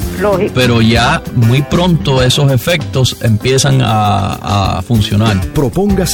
Pero 0.55 0.81
ya 0.81 1.23
muy 1.35 1.63
pronto 1.63 2.23
esos 2.23 2.51
efectos 2.51 3.17
empiezan 3.21 3.81
a, 3.83 4.79
a 4.79 4.83
funcionar. 4.83 5.41
Propóngase 5.53 6.14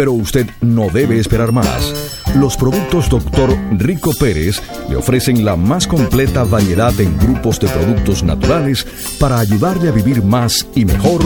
pero 0.00 0.14
usted 0.14 0.48
no 0.62 0.88
debe 0.88 1.18
esperar 1.18 1.52
más. 1.52 1.92
Los 2.34 2.56
productos 2.56 3.10
Dr. 3.10 3.54
Rico 3.72 4.14
Pérez 4.18 4.62
le 4.88 4.96
ofrecen 4.96 5.44
la 5.44 5.56
más 5.56 5.86
completa 5.86 6.42
variedad 6.42 6.98
en 6.98 7.18
grupos 7.18 7.60
de 7.60 7.68
productos 7.68 8.22
naturales 8.22 8.86
para 9.18 9.38
ayudarle 9.38 9.90
a 9.90 9.92
vivir 9.92 10.24
más 10.24 10.66
y 10.74 10.86
mejor 10.86 11.20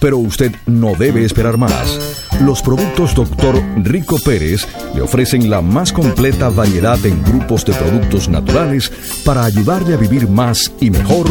Pero 0.00 0.18
usted 0.18 0.52
no 0.66 0.94
debe 0.94 1.24
esperar 1.24 1.56
más. 1.56 1.98
Los 2.40 2.62
productos 2.62 3.14
Dr. 3.14 3.60
Rico 3.82 4.18
Pérez 4.18 4.66
le 4.94 5.02
ofrecen 5.02 5.50
la 5.50 5.60
más 5.60 5.92
completa 5.92 6.48
variedad 6.50 7.04
en 7.04 7.20
grupos 7.24 7.64
de 7.64 7.72
productos 7.72 8.28
naturales 8.28 8.92
para 9.24 9.44
ayudarle 9.44 9.94
a 9.94 9.96
vivir 9.96 10.28
más 10.28 10.70
y 10.80 10.90
mejor 10.90 11.26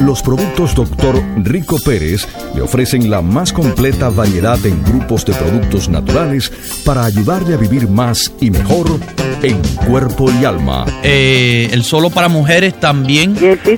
Los 0.00 0.22
productos 0.22 0.74
Dr. 0.74 1.22
Rico 1.44 1.76
Pérez 1.84 2.26
le 2.54 2.62
ofrecen 2.62 3.10
la 3.10 3.20
más 3.20 3.52
completa 3.52 4.08
variedad 4.08 4.58
en 4.64 4.82
grupos 4.82 5.26
de 5.26 5.34
productos 5.34 5.90
naturales 5.90 6.50
para 6.86 7.04
ayudarle 7.04 7.54
a 7.54 7.58
vivir 7.58 7.86
más 7.86 8.32
y 8.40 8.50
mejor 8.50 8.98
en 9.42 9.60
cuerpo 9.86 10.30
y 10.30 10.44
alma. 10.44 10.86
Eh, 11.02 11.68
el 11.72 11.84
solo 11.84 12.08
para 12.10 12.28
mujeres 12.28 12.78
también 12.80 13.34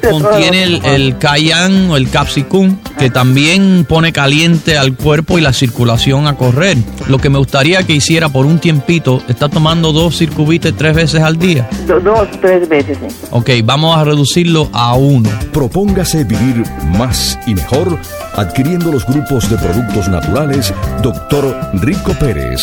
contiene 0.08 0.62
el, 0.62 0.84
el 0.84 1.18
cayán 1.18 1.90
o 1.90 1.96
el 1.96 2.08
capsicum, 2.08 2.76
que 2.98 3.10
también 3.10 3.84
pone 3.88 4.12
caliente 4.12 4.78
al 4.78 4.96
cuerpo 4.96 5.38
y 5.38 5.40
la 5.40 5.52
circulación 5.52 6.28
a 6.28 6.36
correr. 6.36 6.76
Lo 7.08 7.18
que 7.18 7.30
me 7.30 7.38
gustaría 7.38 7.82
que 7.82 7.94
hiciera 7.94 8.28
por 8.28 8.46
un 8.46 8.58
tiempito, 8.60 9.22
está 9.28 9.48
tomando 9.48 9.92
dos 9.92 10.16
circubites 10.16 10.74
tres 10.76 10.94
veces 10.94 11.22
al 11.22 11.36
día. 11.38 11.68
dos, 11.86 12.28
tres 12.40 12.68
veces, 12.68 12.98
sí. 13.00 13.26
Ok, 13.30 13.50
vamos 13.64 13.96
a 13.96 14.04
reducirlo 14.04 14.68
a 14.72 14.94
uno. 14.94 15.28
Propóngase 15.52 16.11
vivir 16.18 16.62
más 16.98 17.38
y 17.46 17.54
mejor 17.54 17.98
adquiriendo 18.34 18.92
los 18.92 19.06
grupos 19.06 19.48
de 19.48 19.56
productos 19.56 20.08
naturales 20.08 20.74
Dr. 21.02 21.70
Rico 21.74 22.12
Pérez. 22.20 22.60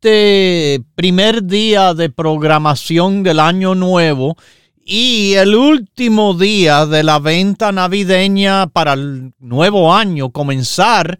primer 0.00 1.44
día 1.44 1.94
de 1.94 2.10
programación 2.10 3.22
del 3.22 3.40
año 3.40 3.74
nuevo 3.74 4.36
y 4.84 5.34
el 5.34 5.56
último 5.56 6.34
día 6.34 6.86
de 6.86 7.02
la 7.02 7.18
venta 7.18 7.72
navideña 7.72 8.68
para 8.68 8.92
el 8.92 9.32
nuevo 9.40 9.92
año, 9.92 10.30
comenzar 10.30 11.18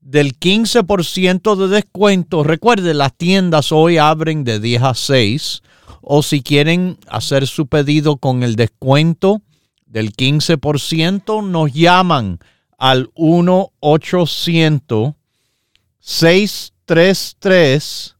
del 0.00 0.38
15% 0.38 1.54
de 1.54 1.68
descuento. 1.68 2.42
Recuerde, 2.42 2.92
las 2.92 3.16
tiendas 3.16 3.70
hoy 3.70 3.98
abren 3.98 4.42
de 4.42 4.58
10 4.58 4.82
a 4.82 4.94
6 4.94 5.62
o 6.02 6.22
si 6.22 6.42
quieren 6.42 6.98
hacer 7.08 7.46
su 7.46 7.68
pedido 7.68 8.16
con 8.16 8.42
el 8.42 8.56
descuento 8.56 9.42
del 9.86 10.12
15%, 10.12 11.48
nos 11.48 11.72
llaman 11.72 12.40
al 12.78 13.10
1 13.14 13.70
800 13.78 15.14
633 16.00 18.13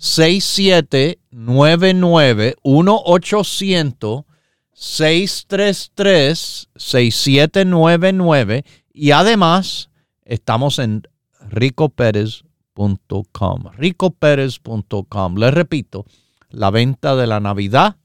6799 0.00 2.56
1 2.62 3.02
800 3.04 4.24
633 4.72 6.70
6799 6.74 8.64
y 8.94 9.10
además 9.10 9.90
estamos 10.24 10.78
en 10.78 11.02
ricoperez.com 11.50 13.64
ricoperez.com 13.76 15.36
les 15.36 15.52
repito 15.52 16.06
la 16.48 16.70
venta 16.70 17.14
de 17.14 17.26
la 17.26 17.40
Navidad 17.40 17.98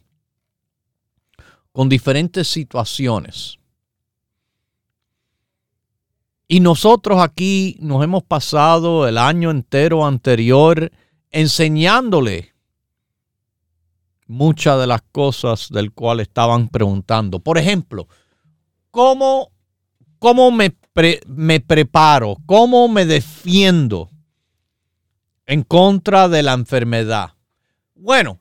con 1.72 1.88
diferentes 1.88 2.48
situaciones. 2.48 3.58
Y 6.48 6.60
nosotros 6.60 7.20
aquí 7.20 7.76
nos 7.80 8.02
hemos 8.02 8.22
pasado 8.22 9.06
el 9.06 9.18
año 9.18 9.50
entero 9.50 10.06
anterior 10.06 10.90
enseñándole 11.30 12.54
muchas 14.26 14.80
de 14.80 14.86
las 14.86 15.02
cosas 15.12 15.68
del 15.70 15.92
cual 15.92 16.20
estaban 16.20 16.68
preguntando. 16.68 17.38
Por 17.40 17.58
ejemplo, 17.58 18.08
¿cómo, 18.90 19.50
cómo 20.18 20.50
me 20.50 20.74
me 21.26 21.60
preparo? 21.60 22.36
¿Cómo 22.46 22.88
me 22.88 23.06
defiendo 23.06 24.10
en 25.48 25.62
contra 25.62 26.28
de 26.28 26.42
la 26.42 26.52
enfermedad? 26.52 27.30
Bueno, 27.94 28.38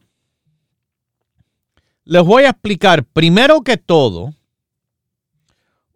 les 2.03 2.23
voy 2.23 2.43
a 2.43 2.49
explicar. 2.49 3.05
Primero 3.05 3.61
que 3.61 3.77
todo, 3.77 4.35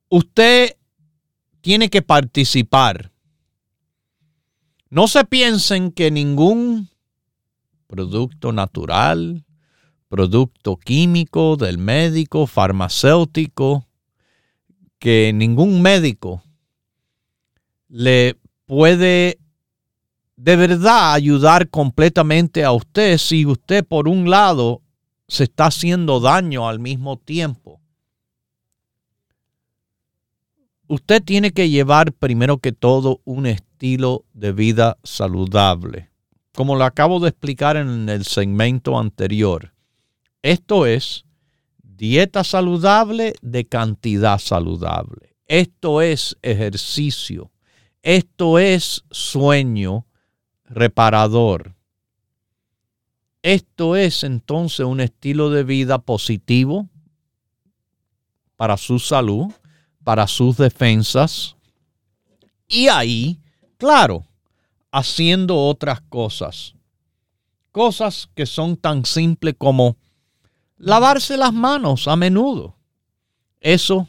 usted 0.09 0.77
tiene 1.59 1.89
que 1.89 2.01
participar. 2.01 3.11
No 4.89 5.07
se 5.07 5.25
piensen 5.25 5.91
que 5.91 6.11
ningún 6.11 6.89
producto 7.87 8.53
natural, 8.53 9.45
producto 10.07 10.77
químico, 10.77 11.57
del 11.57 11.77
médico, 11.77 12.47
farmacéutico, 12.47 13.85
que 14.97 15.33
ningún 15.33 15.81
médico 15.81 16.41
le 17.89 18.37
puede 18.65 19.40
de 20.43 20.55
verdad 20.55 21.13
ayudar 21.13 21.69
completamente 21.69 22.63
a 22.63 22.71
usted 22.71 23.19
si 23.19 23.45
usted 23.45 23.85
por 23.85 24.07
un 24.07 24.27
lado 24.27 24.81
se 25.27 25.43
está 25.43 25.67
haciendo 25.67 26.19
daño 26.19 26.67
al 26.67 26.79
mismo 26.79 27.17
tiempo. 27.17 27.79
Usted 30.87 31.21
tiene 31.23 31.51
que 31.51 31.69
llevar 31.69 32.11
primero 32.11 32.57
que 32.57 32.71
todo 32.71 33.21
un 33.23 33.45
estilo 33.45 34.25
de 34.33 34.51
vida 34.51 34.97
saludable. 35.03 36.09
Como 36.55 36.75
lo 36.75 36.85
acabo 36.85 37.19
de 37.19 37.29
explicar 37.29 37.77
en 37.77 38.09
el 38.09 38.25
segmento 38.25 38.97
anterior, 38.97 39.73
esto 40.41 40.87
es 40.87 41.23
dieta 41.83 42.43
saludable 42.43 43.35
de 43.43 43.65
cantidad 43.65 44.39
saludable. 44.39 45.35
Esto 45.45 46.01
es 46.01 46.35
ejercicio. 46.41 47.51
Esto 48.01 48.57
es 48.57 49.03
sueño 49.11 50.07
reparador. 50.71 51.75
Esto 53.43 53.95
es 53.95 54.23
entonces 54.23 54.85
un 54.85 55.01
estilo 55.01 55.49
de 55.49 55.63
vida 55.63 55.99
positivo 55.99 56.87
para 58.55 58.77
su 58.77 58.99
salud, 58.99 59.51
para 60.03 60.27
sus 60.27 60.57
defensas. 60.57 61.55
Y 62.67 62.87
ahí, 62.87 63.39
claro, 63.77 64.25
haciendo 64.91 65.57
otras 65.57 66.01
cosas. 66.01 66.75
Cosas 67.71 68.29
que 68.35 68.45
son 68.45 68.77
tan 68.77 69.05
simples 69.05 69.55
como 69.57 69.97
lavarse 70.77 71.37
las 71.37 71.53
manos 71.53 72.07
a 72.07 72.15
menudo. 72.15 72.75
Eso 73.59 74.07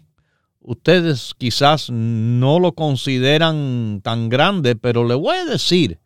ustedes 0.61 1.35
quizás 1.37 1.91
no 1.91 2.59
lo 2.61 2.73
consideran 2.73 4.01
tan 4.03 4.29
grande, 4.29 4.77
pero 4.77 5.07
le 5.07 5.15
voy 5.15 5.37
a 5.37 5.45
decir, 5.45 5.99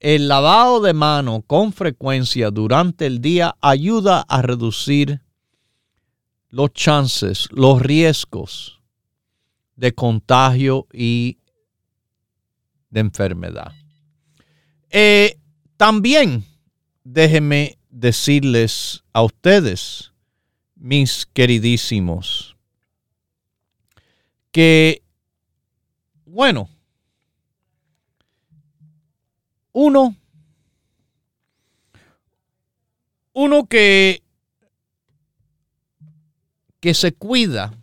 el 0.00 0.28
lavado 0.28 0.80
de 0.80 0.94
mano 0.94 1.42
con 1.46 1.74
frecuencia 1.74 2.50
durante 2.50 3.06
el 3.06 3.20
día 3.20 3.56
ayuda 3.60 4.24
a 4.28 4.40
reducir 4.40 5.20
los 6.48 6.72
chances, 6.72 7.48
los 7.50 7.80
riesgos 7.80 8.80
de 9.76 9.92
contagio 9.94 10.88
y 10.92 11.38
de 12.88 13.00
enfermedad. 13.00 13.72
Eh, 14.88 15.38
también 15.76 16.44
déjenme 17.04 17.78
decirles 17.90 19.04
a 19.12 19.22
ustedes, 19.22 20.12
mis 20.74 21.26
queridísimos, 21.26 22.56
que, 24.50 25.02
bueno, 26.24 26.70
uno, 29.72 30.16
uno 33.32 33.66
que, 33.66 34.22
que 36.80 36.94
se 36.94 37.12
cuida 37.12 37.74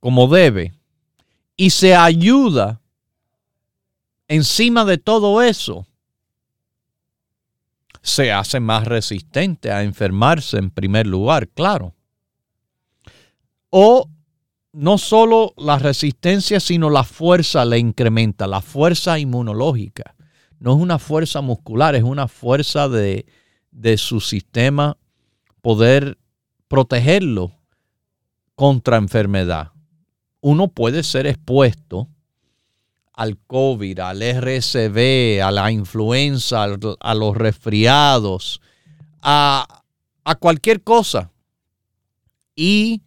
como 0.00 0.28
debe 0.28 0.74
y 1.56 1.70
se 1.70 1.94
ayuda 1.94 2.80
encima 4.28 4.84
de 4.84 4.98
todo 4.98 5.42
eso, 5.42 5.86
se 8.02 8.30
hace 8.30 8.60
más 8.60 8.86
resistente 8.86 9.72
a 9.72 9.82
enfermarse 9.82 10.58
en 10.58 10.70
primer 10.70 11.06
lugar, 11.06 11.48
claro. 11.48 11.94
O 13.70 14.08
no 14.76 14.98
solo 14.98 15.54
la 15.56 15.78
resistencia, 15.78 16.60
sino 16.60 16.90
la 16.90 17.02
fuerza 17.02 17.64
le 17.64 17.78
incrementa, 17.78 18.46
la 18.46 18.60
fuerza 18.60 19.18
inmunológica. 19.18 20.14
No 20.58 20.74
es 20.74 20.82
una 20.82 20.98
fuerza 20.98 21.40
muscular, 21.40 21.94
es 21.94 22.02
una 22.02 22.28
fuerza 22.28 22.86
de, 22.86 23.24
de 23.70 23.96
su 23.96 24.20
sistema 24.20 24.98
poder 25.62 26.18
protegerlo 26.68 27.52
contra 28.54 28.98
enfermedad. 28.98 29.72
Uno 30.42 30.68
puede 30.68 31.04
ser 31.04 31.26
expuesto 31.26 32.10
al 33.14 33.38
COVID, 33.46 33.98
al 34.00 34.20
RSV, 34.20 35.42
a 35.42 35.50
la 35.52 35.72
influenza, 35.72 36.64
a 37.00 37.14
los 37.14 37.34
resfriados, 37.34 38.60
a, 39.22 39.82
a 40.22 40.34
cualquier 40.34 40.82
cosa. 40.82 41.30
Y 42.54 43.00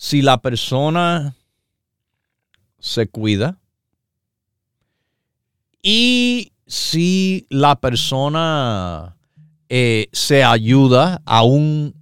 si 0.00 0.22
la 0.22 0.40
persona 0.40 1.34
se 2.78 3.08
cuida 3.08 3.58
y 5.82 6.52
si 6.68 7.48
la 7.50 7.80
persona 7.80 9.16
eh, 9.68 10.08
se 10.12 10.44
ayuda 10.44 11.20
aún 11.24 11.96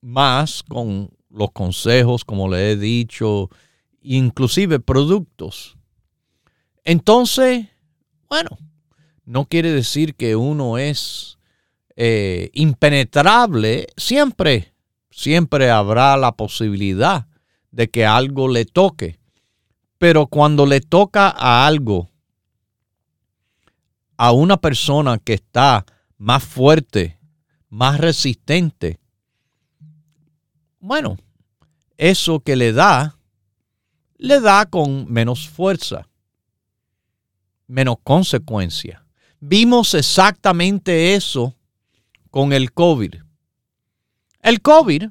más 0.00 0.62
con 0.62 1.10
los 1.28 1.50
consejos, 1.50 2.24
como 2.24 2.48
le 2.48 2.70
he 2.70 2.76
dicho, 2.76 3.50
inclusive 4.00 4.78
productos. 4.78 5.76
Entonces, 6.84 7.66
bueno, 8.28 8.50
no 9.24 9.46
quiere 9.46 9.72
decir 9.72 10.14
que 10.14 10.36
uno 10.36 10.78
es 10.78 11.38
eh, 11.96 12.50
impenetrable 12.52 13.88
siempre 13.96 14.73
Siempre 15.16 15.70
habrá 15.70 16.16
la 16.16 16.32
posibilidad 16.32 17.28
de 17.70 17.88
que 17.88 18.04
algo 18.04 18.48
le 18.48 18.64
toque. 18.64 19.20
Pero 19.96 20.26
cuando 20.26 20.66
le 20.66 20.80
toca 20.80 21.28
a 21.28 21.68
algo, 21.68 22.10
a 24.16 24.32
una 24.32 24.56
persona 24.56 25.18
que 25.18 25.34
está 25.34 25.86
más 26.18 26.42
fuerte, 26.42 27.20
más 27.68 28.00
resistente, 28.00 28.98
bueno, 30.80 31.16
eso 31.96 32.40
que 32.40 32.56
le 32.56 32.72
da, 32.72 33.16
le 34.18 34.40
da 34.40 34.66
con 34.66 35.10
menos 35.10 35.48
fuerza, 35.48 36.08
menos 37.68 37.98
consecuencia. 38.02 39.06
Vimos 39.38 39.94
exactamente 39.94 41.14
eso 41.14 41.54
con 42.32 42.52
el 42.52 42.72
COVID. 42.72 43.23
El 44.44 44.60
COVID, 44.60 45.04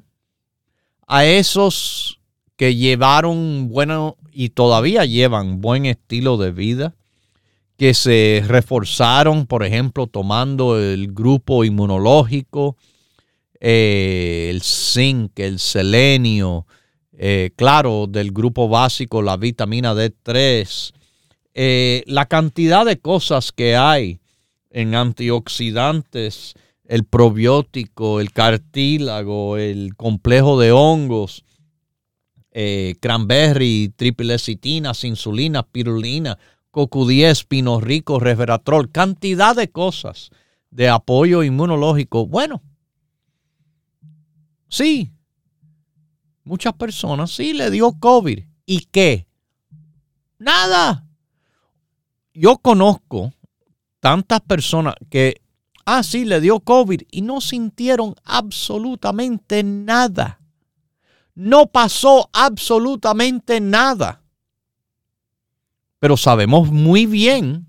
a 1.08 1.24
esos 1.24 2.20
que 2.54 2.76
llevaron 2.76 3.68
bueno 3.68 4.16
y 4.30 4.50
todavía 4.50 5.06
llevan 5.06 5.60
buen 5.60 5.86
estilo 5.86 6.36
de 6.36 6.52
vida, 6.52 6.94
que 7.76 7.94
se 7.94 8.44
reforzaron, 8.46 9.46
por 9.46 9.64
ejemplo, 9.64 10.06
tomando 10.06 10.78
el 10.78 11.12
grupo 11.12 11.64
inmunológico, 11.64 12.76
eh, 13.58 14.50
el 14.50 14.62
zinc, 14.62 15.36
el 15.40 15.58
selenio, 15.58 16.68
eh, 17.12 17.50
claro, 17.56 18.06
del 18.06 18.30
grupo 18.30 18.68
básico, 18.68 19.20
la 19.20 19.36
vitamina 19.36 19.94
D3, 19.94 20.92
eh, 21.54 22.04
la 22.06 22.26
cantidad 22.26 22.86
de 22.86 23.00
cosas 23.00 23.50
que 23.50 23.74
hay 23.74 24.20
en 24.70 24.94
antioxidantes 24.94 26.54
el 26.86 27.04
probiótico, 27.04 28.20
el 28.20 28.32
cartílago, 28.32 29.56
el 29.56 29.96
complejo 29.96 30.60
de 30.60 30.72
hongos, 30.72 31.44
eh, 32.50 32.94
cranberry, 33.00 33.92
triple 33.96 34.26
lecitina, 34.26 34.92
insulina, 35.02 35.62
pirulina, 35.62 36.38
CoQ10, 36.72 37.46
pino 37.46 37.80
rico, 37.80 38.20
resveratrol, 38.20 38.90
cantidad 38.90 39.56
de 39.56 39.70
cosas 39.70 40.30
de 40.70 40.88
apoyo 40.88 41.42
inmunológico. 41.42 42.26
Bueno, 42.26 42.62
sí, 44.68 45.12
muchas 46.42 46.74
personas 46.74 47.30
sí 47.30 47.54
le 47.54 47.70
dio 47.70 47.92
COVID. 47.98 48.44
¿Y 48.66 48.80
qué? 48.86 49.26
Nada. 50.38 51.06
Yo 52.34 52.58
conozco 52.58 53.32
tantas 54.00 54.40
personas 54.40 54.94
que 55.08 55.40
ah, 55.84 56.02
sí, 56.02 56.24
le 56.24 56.40
dio 56.40 56.60
COVID 56.60 57.02
y 57.10 57.22
no 57.22 57.40
sintieron 57.40 58.14
absolutamente 58.24 59.62
nada. 59.62 60.40
No 61.34 61.66
pasó 61.66 62.30
absolutamente 62.32 63.60
nada. 63.60 64.22
Pero 65.98 66.16
sabemos 66.16 66.70
muy 66.70 67.06
bien 67.06 67.66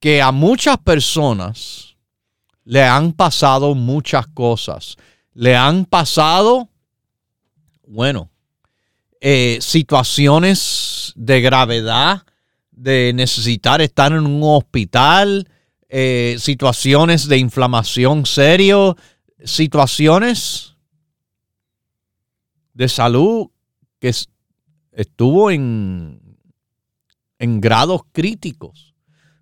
que 0.00 0.22
a 0.22 0.32
muchas 0.32 0.78
personas 0.78 1.96
le 2.64 2.82
han 2.82 3.12
pasado 3.12 3.74
muchas 3.74 4.26
cosas. 4.28 4.96
Le 5.32 5.56
han 5.56 5.84
pasado, 5.84 6.68
bueno, 7.86 8.30
eh, 9.20 9.58
situaciones 9.60 11.12
de 11.16 11.40
gravedad, 11.40 12.22
de 12.70 13.12
necesitar 13.14 13.80
estar 13.80 14.12
en 14.12 14.26
un 14.26 14.42
hospital, 14.42 15.48
eh, 15.96 16.38
situaciones 16.40 17.28
de 17.28 17.38
inflamación 17.38 18.26
serio, 18.26 18.96
situaciones 19.44 20.74
de 22.72 22.88
salud 22.88 23.50
que 24.00 24.12
estuvo 24.90 25.52
en, 25.52 26.20
en 27.38 27.60
grados 27.60 28.00
críticos. 28.10 28.96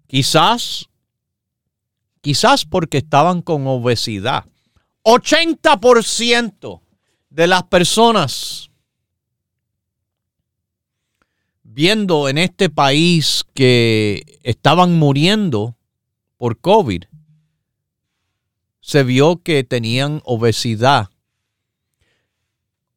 Quizás, 0.07 0.91
quizás 2.21 2.67
porque 2.67 2.99
estaban 2.99 3.41
con 3.41 3.67
obesidad. 3.67 4.45
80% 5.05 6.83
de 7.31 7.47
las 7.47 7.63
personas 7.63 8.71
viendo 11.63 12.29
en 12.29 12.37
este 12.37 12.69
país 12.69 13.43
que 13.55 14.39
estaban 14.43 14.99
muriendo 14.99 15.79
por 16.43 16.59
COVID, 16.59 17.05
se 18.81 19.05
vio 19.05 19.45
que 19.45 19.63
tenían 19.63 20.21
obesidad. 20.25 21.09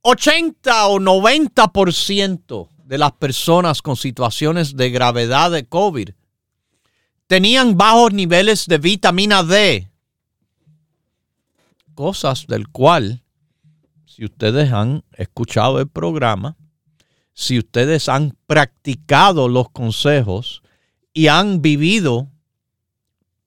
80 0.01 0.87
o 0.87 0.97
90% 0.97 2.69
de 2.85 2.97
las 2.97 3.11
personas 3.11 3.83
con 3.83 3.97
situaciones 3.97 4.75
de 4.75 4.89
gravedad 4.89 5.51
de 5.51 5.67
COVID 5.67 6.09
tenían 7.27 7.77
bajos 7.77 8.13
niveles 8.13 8.65
de 8.65 8.79
vitamina 8.79 9.43
D, 9.43 9.91
cosas 11.93 12.47
del 12.47 12.67
cual, 12.69 13.21
si 14.07 14.25
ustedes 14.25 14.71
han 14.71 15.03
escuchado 15.11 15.79
el 15.79 15.87
programa, 15.87 16.57
si 17.35 17.59
ustedes 17.59 18.09
han 18.09 18.35
practicado 18.47 19.47
los 19.47 19.69
consejos 19.69 20.63
y 21.13 21.27
han 21.27 21.61
vivido 21.61 22.31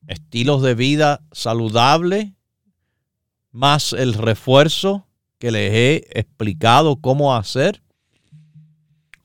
estilos 0.09 0.63
de 0.63 0.75
vida 0.75 1.21
saludable, 1.31 2.35
más 3.53 3.93
el 3.93 4.15
refuerzo 4.15 5.07
que 5.39 5.53
les 5.53 5.73
he 5.73 6.19
explicado 6.19 6.97
cómo 6.97 7.37
hacer, 7.37 7.83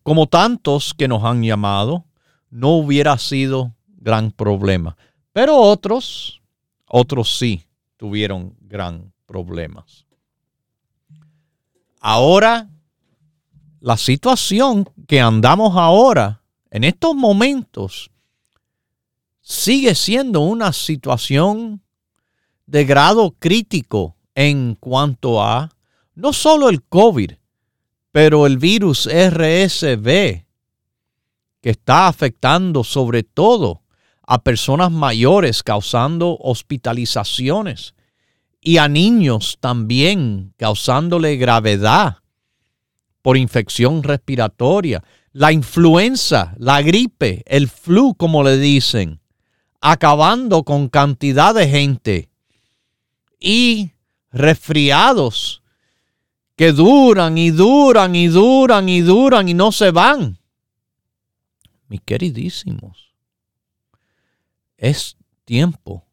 como 0.03 0.27
tantos 0.27 0.93
que 0.93 1.07
nos 1.07 1.23
han 1.23 1.41
llamado, 1.41 2.05
no 2.51 2.73
hubiera 2.73 3.17
sido 3.17 3.73
gran 3.87 4.31
problema. 4.31 4.95
Pero 5.31 5.57
otros, 5.57 6.41
otros 6.85 7.37
sí 7.37 7.65
tuvieron 7.97 8.55
gran 8.61 9.11
problemas. 9.25 10.05
Ahora 11.99 12.69
la 13.83 13.97
situación 13.97 14.89
que 15.07 15.19
andamos 15.19 15.75
ahora, 15.75 16.41
en 16.71 16.85
estos 16.85 17.13
momentos, 17.15 18.11
sigue 19.43 19.93
siendo 19.93 20.39
una 20.39 20.71
situación 20.71 21.83
de 22.65 22.85
grado 22.85 23.35
crítico 23.37 24.15
en 24.33 24.75
cuanto 24.75 25.43
a 25.43 25.69
no 26.15 26.31
solo 26.31 26.69
el 26.69 26.81
COVID, 26.81 27.31
pero 28.11 28.47
el 28.47 28.57
virus 28.57 29.05
RSV, 29.05 30.45
que 31.61 31.69
está 31.69 32.07
afectando 32.07 32.83
sobre 32.83 33.23
todo 33.23 33.81
a 34.25 34.41
personas 34.41 34.91
mayores, 34.91 35.61
causando 35.61 36.37
hospitalizaciones, 36.39 37.95
y 38.61 38.77
a 38.77 38.87
niños 38.87 39.57
también, 39.59 40.53
causándole 40.57 41.35
gravedad 41.35 42.19
por 43.21 43.35
infección 43.35 44.03
respiratoria, 44.03 45.03
la 45.33 45.51
influenza, 45.51 46.53
la 46.57 46.81
gripe, 46.81 47.43
el 47.45 47.67
flu, 47.67 48.15
como 48.15 48.43
le 48.43 48.57
dicen, 48.57 49.19
acabando 49.85 50.63
con 50.63 50.87
cantidad 50.87 51.53
de 51.53 51.67
gente 51.67 52.29
y 53.37 53.91
resfriados 54.31 55.61
que 56.55 56.71
duran 56.71 57.37
y 57.37 57.51
duran 57.51 58.15
y 58.15 58.27
duran 58.27 58.87
y 58.87 59.01
duran 59.01 59.49
y 59.49 59.53
no 59.53 59.73
se 59.73 59.91
van. 59.91 60.39
Mis 61.89 61.99
queridísimos, 61.99 63.13
es 64.77 65.17
tiempo 65.43 66.05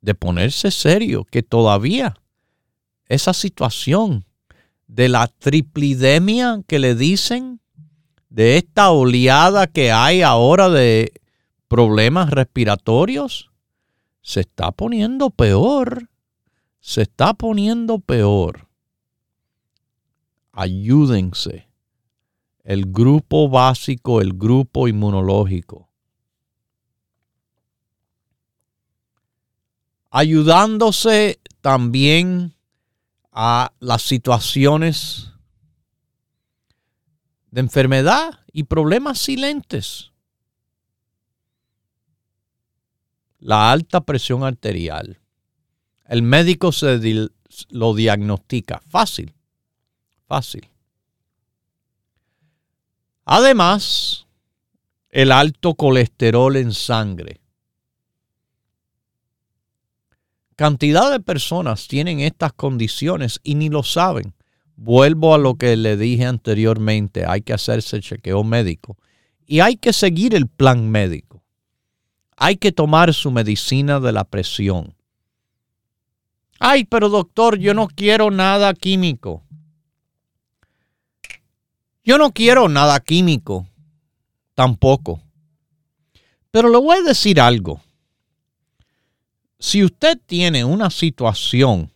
de 0.00 0.14
ponerse 0.14 0.70
serio 0.70 1.26
que 1.26 1.42
todavía 1.42 2.16
esa 3.06 3.34
situación 3.34 4.24
de 4.86 5.10
la 5.10 5.28
triplidemia 5.28 6.62
que 6.66 6.78
le 6.78 6.94
dicen, 6.94 7.60
de 8.30 8.56
esta 8.56 8.90
oleada 8.92 9.66
que 9.66 9.92
hay 9.92 10.22
ahora 10.22 10.70
de 10.70 11.12
problemas 11.72 12.28
respiratorios, 12.28 13.50
se 14.20 14.40
está 14.40 14.72
poniendo 14.72 15.30
peor, 15.30 16.10
se 16.80 17.00
está 17.00 17.32
poniendo 17.32 17.98
peor. 17.98 18.68
Ayúdense. 20.52 21.70
El 22.62 22.92
grupo 22.92 23.48
básico, 23.48 24.20
el 24.20 24.34
grupo 24.34 24.86
inmunológico. 24.86 25.88
Ayudándose 30.10 31.40
también 31.62 32.52
a 33.32 33.72
las 33.80 34.02
situaciones 34.02 35.32
de 37.50 37.62
enfermedad 37.62 38.40
y 38.52 38.64
problemas 38.64 39.18
silentes. 39.18 40.11
La 43.42 43.70
alta 43.70 44.00
presión 44.00 44.44
arterial. 44.44 45.18
El 46.06 46.22
médico 46.22 46.72
se 46.72 46.98
lo 47.70 47.94
diagnostica 47.94 48.80
fácil, 48.88 49.34
fácil. 50.26 50.68
Además, 53.24 54.26
el 55.10 55.32
alto 55.32 55.74
colesterol 55.74 56.56
en 56.56 56.72
sangre 56.72 57.42
Cantidad 60.56 61.10
de 61.10 61.20
personas 61.20 61.88
tienen 61.88 62.20
estas 62.20 62.52
condiciones 62.52 63.40
y 63.42 63.54
ni 63.54 63.68
lo 63.68 63.82
saben. 63.82 64.34
Vuelvo 64.76 65.34
a 65.34 65.38
lo 65.38 65.54
que 65.54 65.76
le 65.76 65.96
dije 65.96 66.26
anteriormente, 66.26 67.24
hay 67.26 67.40
que 67.42 67.52
hacerse 67.52 68.00
chequeo 68.00 68.44
médico 68.44 68.96
y 69.46 69.60
hay 69.60 69.76
que 69.76 69.92
seguir 69.92 70.34
el 70.34 70.46
plan 70.46 70.90
médico. 70.90 71.31
Hay 72.44 72.56
que 72.56 72.72
tomar 72.72 73.14
su 73.14 73.30
medicina 73.30 74.00
de 74.00 74.10
la 74.10 74.24
presión. 74.24 74.96
Ay, 76.58 76.82
pero 76.82 77.08
doctor, 77.08 77.56
yo 77.56 77.72
no 77.72 77.86
quiero 77.86 78.32
nada 78.32 78.74
químico. 78.74 79.44
Yo 82.02 82.18
no 82.18 82.32
quiero 82.32 82.68
nada 82.68 82.98
químico, 82.98 83.68
tampoco. 84.56 85.22
Pero 86.50 86.68
le 86.68 86.78
voy 86.78 86.96
a 86.98 87.02
decir 87.02 87.40
algo 87.40 87.80
si 89.60 89.84
usted 89.84 90.18
tiene 90.26 90.64
una 90.64 90.90
situación 90.90 91.92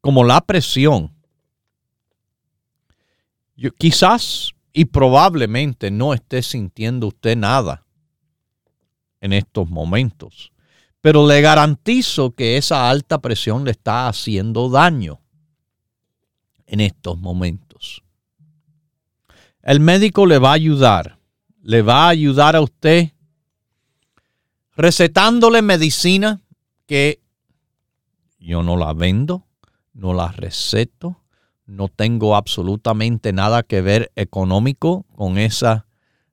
como 0.00 0.24
la 0.24 0.40
presión, 0.40 1.14
quizás 3.78 4.50
y 4.72 4.86
probablemente 4.86 5.92
no 5.92 6.14
esté 6.14 6.42
sintiendo 6.42 7.06
usted 7.06 7.36
nada 7.36 7.84
en 9.20 9.32
estos 9.32 9.68
momentos, 9.68 10.52
pero 11.00 11.26
le 11.26 11.40
garantizo 11.40 12.32
que 12.32 12.56
esa 12.56 12.90
alta 12.90 13.18
presión 13.20 13.64
le 13.64 13.72
está 13.72 14.08
haciendo 14.08 14.68
daño 14.68 15.20
en 16.66 16.80
estos 16.80 17.18
momentos. 17.18 18.02
El 19.62 19.80
médico 19.80 20.26
le 20.26 20.38
va 20.38 20.50
a 20.50 20.54
ayudar, 20.54 21.18
le 21.62 21.82
va 21.82 22.06
a 22.06 22.08
ayudar 22.08 22.56
a 22.56 22.60
usted 22.60 23.10
recetándole 24.76 25.60
medicina 25.60 26.40
que 26.86 27.20
yo 28.38 28.62
no 28.62 28.76
la 28.76 28.92
vendo, 28.92 29.46
no 29.92 30.14
la 30.14 30.28
receto, 30.28 31.20
no 31.66 31.88
tengo 31.88 32.36
absolutamente 32.36 33.32
nada 33.32 33.62
que 33.62 33.82
ver 33.82 34.12
económico 34.14 35.04
con 35.16 35.36
esa 35.36 35.87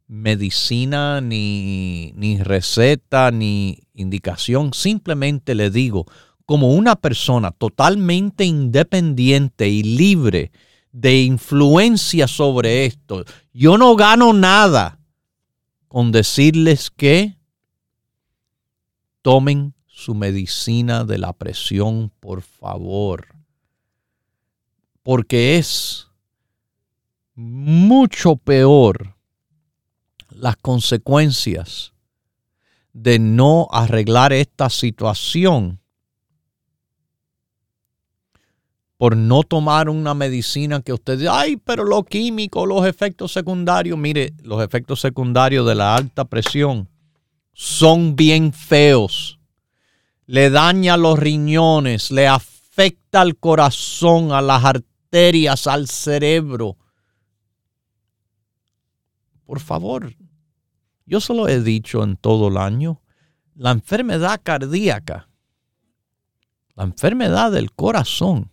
medicina, 0.07 1.21
ni, 1.21 2.13
ni 2.15 2.37
receta, 2.41 3.31
ni 3.31 3.79
indicación. 3.93 4.73
Simplemente 4.73 5.55
le 5.55 5.69
digo, 5.69 6.05
como 6.45 6.73
una 6.73 6.95
persona 6.95 7.51
totalmente 7.51 8.45
independiente 8.45 9.67
y 9.67 9.83
libre 9.83 10.51
de 10.91 11.23
influencia 11.23 12.27
sobre 12.27 12.85
esto, 12.85 13.25
yo 13.53 13.77
no 13.77 13.95
gano 13.95 14.33
nada 14.33 14.99
con 15.87 16.11
decirles 16.11 16.91
que 16.91 17.35
Tomen 19.25 19.73
su 19.87 20.13
medicina 20.13 21.03
de 21.03 21.17
la 21.17 21.33
presión, 21.33 22.11
por 22.19 22.43
favor. 22.43 23.29
Porque 25.01 25.57
es 25.57 26.09
mucho 27.33 28.35
peor 28.35 29.14
las 30.35 30.57
consecuencias 30.57 31.93
de 32.93 33.19
no 33.19 33.67
arreglar 33.71 34.33
esta 34.33 34.69
situación 34.69 35.79
por 38.97 39.17
no 39.17 39.43
tomar 39.43 39.89
una 39.89 40.13
medicina 40.13 40.81
que 40.81 40.93
usted 40.93 41.17
dice, 41.17 41.29
ay, 41.29 41.57
pero 41.57 41.83
lo 41.83 42.03
químico, 42.03 42.65
los 42.65 42.85
efectos 42.85 43.33
secundarios, 43.33 43.97
mire, 43.97 44.33
los 44.43 44.63
efectos 44.63 45.01
secundarios 45.01 45.67
de 45.67 45.75
la 45.75 45.95
alta 45.95 46.25
presión 46.25 46.87
son 47.53 48.15
bien 48.15 48.53
feos. 48.53 49.39
Le 50.25 50.49
daña 50.49 50.97
los 50.97 51.19
riñones, 51.19 52.11
le 52.11 52.27
afecta 52.27 53.21
al 53.21 53.35
corazón, 53.35 54.31
a 54.31 54.41
las 54.41 54.63
arterias, 54.63 55.67
al 55.67 55.87
cerebro. 55.87 56.77
Por 59.45 59.59
favor, 59.59 60.15
yo 61.05 61.19
solo 61.19 61.47
he 61.47 61.61
dicho 61.61 62.03
en 62.03 62.17
todo 62.17 62.47
el 62.47 62.57
año, 62.57 63.01
la 63.55 63.71
enfermedad 63.71 64.41
cardíaca, 64.43 65.29
la 66.75 66.83
enfermedad 66.83 67.51
del 67.51 67.71
corazón, 67.71 68.51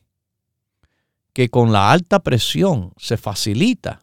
que 1.32 1.48
con 1.48 1.72
la 1.72 1.90
alta 1.90 2.20
presión 2.20 2.92
se 2.98 3.16
facilita, 3.16 4.02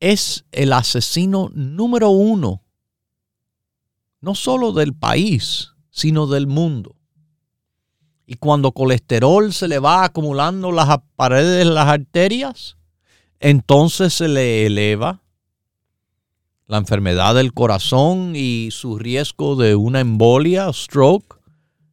es 0.00 0.44
el 0.50 0.72
asesino 0.72 1.50
número 1.54 2.10
uno, 2.10 2.62
no 4.20 4.34
solo 4.34 4.72
del 4.72 4.94
país, 4.94 5.70
sino 5.90 6.26
del 6.26 6.48
mundo. 6.48 6.96
Y 8.26 8.34
cuando 8.34 8.72
colesterol 8.72 9.52
se 9.52 9.68
le 9.68 9.78
va 9.78 10.04
acumulando 10.04 10.72
las 10.72 10.98
paredes 11.14 11.58
de 11.58 11.72
las 11.72 11.86
arterias, 11.86 12.76
entonces 13.38 14.12
se 14.14 14.26
le 14.28 14.66
eleva 14.66 15.21
la 16.72 16.78
enfermedad 16.78 17.34
del 17.34 17.52
corazón 17.52 18.32
y 18.34 18.70
su 18.70 18.98
riesgo 18.98 19.56
de 19.56 19.76
una 19.76 20.00
embolia, 20.00 20.72
stroke, 20.72 21.38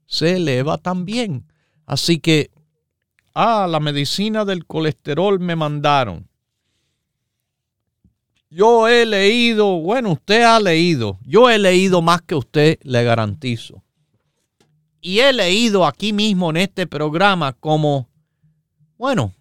se 0.05 0.37
eleva 0.37 0.77
también. 0.77 1.51
Así 1.85 2.19
que, 2.19 2.49
ah, 3.35 3.67
la 3.69 3.81
medicina 3.81 4.45
del 4.45 4.65
colesterol 4.65 5.37
me 5.41 5.57
mandaron. 5.57 6.29
Yo 8.49 8.87
he 8.87 9.05
leído, 9.05 9.81
bueno, 9.81 10.13
usted 10.13 10.43
ha 10.43 10.61
leído, 10.61 11.19
yo 11.25 11.49
he 11.49 11.59
leído 11.59 12.01
más 12.01 12.21
que 12.21 12.35
usted, 12.35 12.79
le 12.83 13.03
garantizo. 13.03 13.83
Y 15.01 15.19
he 15.19 15.33
leído 15.33 15.85
aquí 15.85 16.13
mismo 16.13 16.51
en 16.51 16.55
este 16.55 16.87
programa 16.87 17.51
como, 17.51 18.07
bueno, 18.97 19.33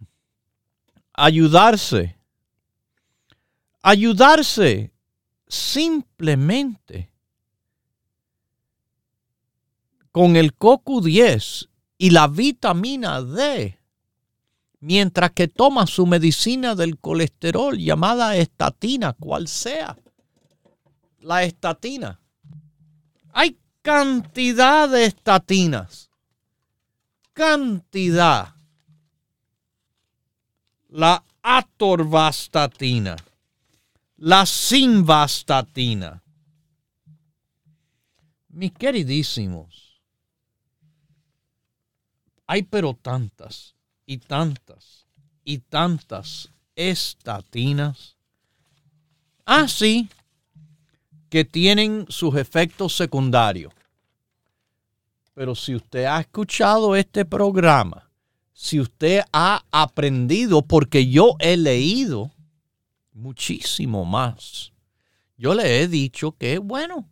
ayudarse. 1.13 2.17
Ayudarse 3.83 4.91
simplemente 5.49 7.11
con 10.13 10.37
el 10.37 10.57
CoQ10 10.57 11.69
y 11.97 12.11
la 12.11 12.29
vitamina 12.29 13.23
D, 13.23 13.79
mientras 14.81 15.33
que 15.33 15.49
toma 15.49 15.87
su 15.87 16.07
medicina 16.07 16.75
del 16.75 16.99
colesterol 16.99 17.77
llamada 17.79 18.37
estatina, 18.37 19.13
cual 19.15 19.49
sea 19.49 19.97
la 21.21 21.43
estatina. 21.43 22.21
Hay 23.33 23.59
cantidad 23.83 24.89
de 24.89 25.07
estatinas, 25.07 26.11
cantidad. 27.33 28.55
La 30.91 31.23
atorvastatina 31.43 33.17
la 34.19 34.45
simvastatina. 34.45 36.23
Mis 38.49 38.73
queridísimos, 38.73 40.03
hay 42.47 42.65
pero 42.65 42.95
tantas 42.95 43.77
y 44.05 44.19
tantas 44.19 45.07
y 45.45 45.59
tantas 45.59 46.51
estatinas. 46.75 48.17
Así 49.45 50.09
que 51.31 51.45
tienen 51.45 52.07
sus 52.09 52.35
efectos 52.35 52.97
secundarios. 52.97 53.73
Pero 55.35 55.55
si 55.55 55.77
usted 55.77 56.07
ha 56.07 56.21
escuchado 56.21 56.97
este 56.97 57.25
programa, 57.25 58.11
si 58.53 58.81
usted 58.81 59.23
ha 59.33 59.63
aprendido, 59.71 60.63
porque 60.63 61.09
yo 61.09 61.37
he 61.39 61.57
leído, 61.57 62.33
muchísimo 63.19 64.05
más. 64.05 64.73
Yo 65.37 65.55
le 65.55 65.83
he 65.83 65.89
dicho 65.89 66.33
que, 66.33 66.59
bueno, 66.59 67.09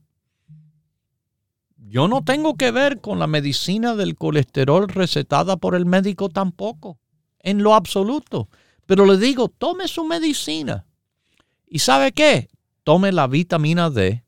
yo 1.77 2.09
no 2.09 2.23
tengo 2.25 2.57
que 2.57 2.71
ver 2.71 3.01
con 3.01 3.19
la 3.19 3.27
medicina 3.27 3.95
del 3.95 4.17
colesterol 4.17 4.89
recetada 4.89 5.57
por 5.57 5.75
el 5.75 5.87
médico 5.87 6.29
tampoco, 6.29 6.99
en 7.41 7.63
lo 7.63 7.75
absoluto. 7.75 8.49
Pero 8.87 9.07
le 9.07 9.19
digo, 9.19 9.49
tome 9.49 9.87
su 9.89 10.05
medicina. 10.05 10.87
¿Y 11.69 11.81
sabe 11.81 12.13
qué? 12.13 12.49
Tome 12.83 13.13
la 13.13 13.27
vitamina 13.27 13.91
D, 13.91 14.25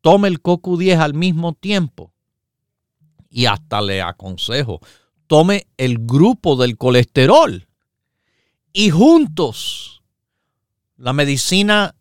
tome 0.00 0.28
el 0.28 0.42
CoQ10 0.42 0.98
al 0.98 1.14
mismo 1.14 1.52
tiempo. 1.52 2.12
Y 3.28 3.46
hasta 3.46 3.80
le 3.80 4.02
aconsejo, 4.02 4.80
tome 5.26 5.66
el 5.76 5.98
grupo 5.98 6.56
del 6.56 6.76
colesterol. 6.76 7.66
Y 8.72 8.90
juntos 8.90 10.01
la 11.02 11.12
medicina 11.12 11.96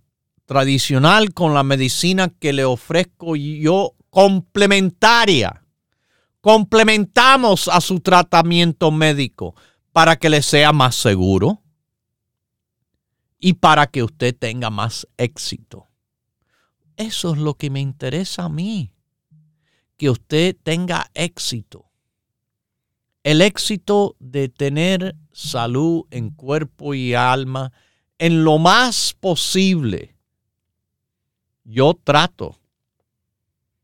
tradicional 0.46 1.34
con 1.34 1.56
la 1.56 1.64
medicina 1.64 2.30
que 2.30 2.54
le 2.54 2.66
ofrezco 2.66 3.36
yo 3.36 3.96
complementaria. 4.12 5.66
Complementamos 6.40 7.68
a 7.68 7.82
su 7.82 8.00
tratamiento 8.02 8.92
médico 8.92 9.56
para 9.92 10.18
que 10.18 10.30
le 10.30 10.44
sea 10.44 10.72
más 10.72 10.94
seguro 10.94 11.64
y 13.40 13.54
para 13.54 13.88
que 13.88 14.04
usted 14.04 14.38
tenga 14.38 14.70
más 14.70 15.08
éxito. 15.18 15.88
Eso 16.96 17.34
es 17.34 17.40
lo 17.40 17.56
que 17.56 17.72
me 17.72 17.80
interesa 17.80 18.44
a 18.44 18.50
mí, 18.50 18.94
que 19.98 20.12
usted 20.12 20.56
tenga 20.62 21.10
éxito. 21.16 21.90
El 23.24 23.42
éxito 23.42 24.16
de 24.20 24.48
tener 24.48 25.16
salud 25.32 26.04
en 26.12 26.30
cuerpo 26.30 26.94
y 26.94 27.16
alma 27.16 27.72
en 28.22 28.44
lo 28.44 28.60
más 28.60 29.16
posible, 29.20 30.16
yo 31.64 31.96
trato, 32.04 32.56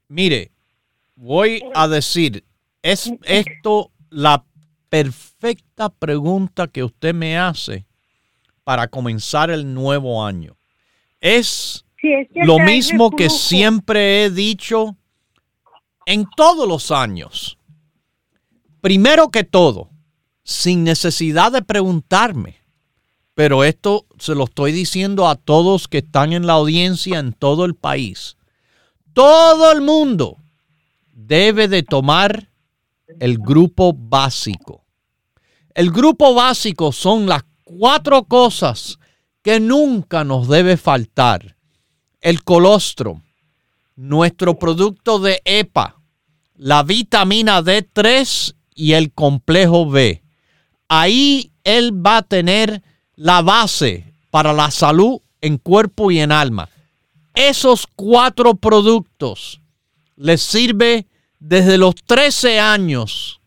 Mire, 0.09 0.53
voy 1.17 1.63
a 1.75 1.89
decir, 1.89 2.45
es 2.83 3.13
esto 3.25 3.91
la 4.11 4.45
perfecta 4.89 5.91
pregunta 5.91 6.69
que 6.69 6.85
usted 6.85 7.15
me 7.15 7.39
hace 7.39 7.87
para 8.65 8.89
comenzar 8.89 9.51
el 9.51 9.75
nuevo 9.75 10.25
año. 10.25 10.57
Es 11.21 11.85
Sí, 12.01 12.29
lo 12.35 12.61
mismo 12.61 13.11
que 13.11 13.29
siempre 13.29 14.23
he 14.23 14.31
dicho 14.31 14.97
en 16.07 16.27
todos 16.37 16.69
los 16.69 16.93
años. 16.93 17.59
Primero 18.81 19.31
que 19.31 19.43
todo, 19.43 19.91
sin 20.45 20.85
necesidad 20.85 21.51
de 21.51 21.63
preguntarme, 21.63 22.63
pero 23.39 23.63
esto 23.63 24.05
se 24.19 24.35
lo 24.35 24.47
estoy 24.47 24.73
diciendo 24.73 25.29
a 25.29 25.37
todos 25.37 25.87
que 25.87 25.99
están 25.99 26.33
en 26.33 26.45
la 26.45 26.55
audiencia 26.55 27.21
en 27.21 27.33
todo 27.33 27.67
el 27.67 27.77
país. 27.77 28.37
Todo 29.13 29.71
el 29.71 29.81
mundo 29.81 30.39
debe 31.13 31.69
de 31.69 31.85
tomar 31.85 32.51
el 33.21 33.39
grupo 33.39 33.93
básico. 33.93 34.83
El 35.73 35.93
grupo 35.93 36.35
básico 36.35 36.91
son 36.91 37.27
las 37.27 37.45
cuatro 37.63 38.25
cosas 38.25 38.99
que 39.41 39.61
nunca 39.61 40.25
nos 40.25 40.49
debe 40.49 40.77
faltar. 40.77 41.55
El 42.21 42.43
colostrum, 42.43 43.23
nuestro 43.95 44.59
producto 44.59 45.21
de 45.21 45.41
EPA, 45.45 46.01
la 46.57 46.83
vitamina 46.83 47.63
D3 47.63 48.57
y 48.75 48.95
el 48.95 49.13
complejo 49.13 49.89
B. 49.89 50.25
Ahí 50.89 51.53
él 51.63 52.05
va 52.05 52.17
a 52.17 52.23
tener 52.23 52.83
la 53.19 53.43
base 53.43 54.05
para 54.31 54.53
la 54.53 54.71
salud 54.71 55.21
en 55.41 55.59
cuerpo 55.59 56.13
y 56.13 56.21
en 56.21 56.31
alma. 56.31 56.69
Esos 57.35 57.89
cuatro 57.97 58.55
productos 58.55 59.61
les 60.17 60.41
sirve 60.41 61.07
desde 61.41 61.79
los 61.79 61.97
13 61.97 62.61
años 62.61 63.41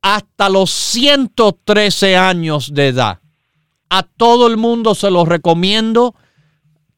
hasta 0.00 0.48
los 0.48 0.70
113 0.70 2.16
años 2.16 2.72
de 2.72 2.88
edad. 2.88 3.18
A 3.90 4.04
todo 4.04 4.46
el 4.46 4.56
mundo 4.56 4.94
se 4.94 5.10
los 5.10 5.28
recomiendo 5.28 6.14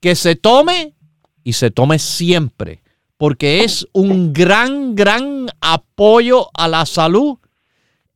que 0.00 0.14
se 0.14 0.36
tome 0.36 0.94
y 1.42 1.54
se 1.54 1.72
tome 1.72 1.98
siempre, 1.98 2.82
porque 3.16 3.64
es 3.64 3.86
un 3.92 4.32
gran, 4.32 4.94
gran 4.94 5.48
apoyo 5.60 6.50
a 6.54 6.68
la 6.68 6.86
salud 6.86 7.38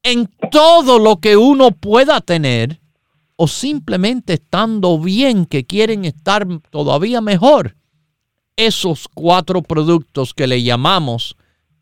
en 0.05 0.31
todo 0.53 1.01
lo 1.01 1.16
que 1.16 1.37
uno 1.37 1.72
pueda 1.72 2.20
tener 2.20 2.79
o 3.37 3.49
simplemente 3.49 4.35
estando 4.35 4.99
bien 4.99 5.47
que 5.47 5.64
quieren 5.64 6.05
estar 6.05 6.47
todavía 6.70 7.20
mejor. 7.20 7.74
Esos 8.57 9.09
cuatro 9.09 9.62
productos 9.62 10.32
que 10.32 10.47
le 10.47 10.62
llamamos 10.62 11.37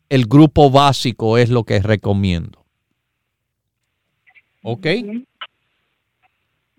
el 0.09 0.25
grupo 0.25 0.71
básico 0.71 1.37
es 1.37 1.49
lo 1.49 1.63
que 1.63 1.79
recomiendo. 1.79 2.65
¿Ok? 4.63 4.87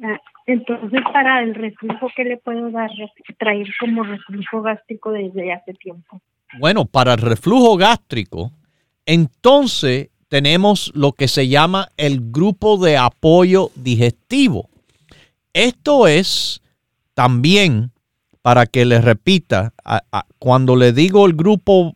Ah, 0.02 0.20
Entonces, 0.46 1.00
para 1.12 1.42
el 1.42 1.54
reflujo, 1.54 2.08
¿qué 2.16 2.24
le 2.24 2.36
puedo 2.38 2.70
dar? 2.70 2.90
Traer 3.38 3.68
como 3.78 4.02
reflujo 4.02 4.62
gástrico 4.62 5.12
desde 5.12 5.52
hace 5.52 5.74
tiempo. 5.74 6.20
Bueno, 6.58 6.84
para 6.84 7.14
el 7.14 7.20
reflujo 7.20 7.76
gástrico, 7.76 8.52
entonces 9.06 10.10
tenemos 10.34 10.90
lo 10.96 11.12
que 11.12 11.28
se 11.28 11.46
llama 11.46 11.92
el 11.96 12.32
grupo 12.32 12.76
de 12.76 12.96
apoyo 12.96 13.70
digestivo. 13.76 14.68
Esto 15.52 16.08
es 16.08 16.60
también, 17.14 17.92
para 18.42 18.66
que 18.66 18.84
les 18.84 19.04
repita, 19.04 19.72
cuando 20.40 20.74
le 20.74 20.92
digo 20.92 21.26
el 21.26 21.34
grupo 21.34 21.94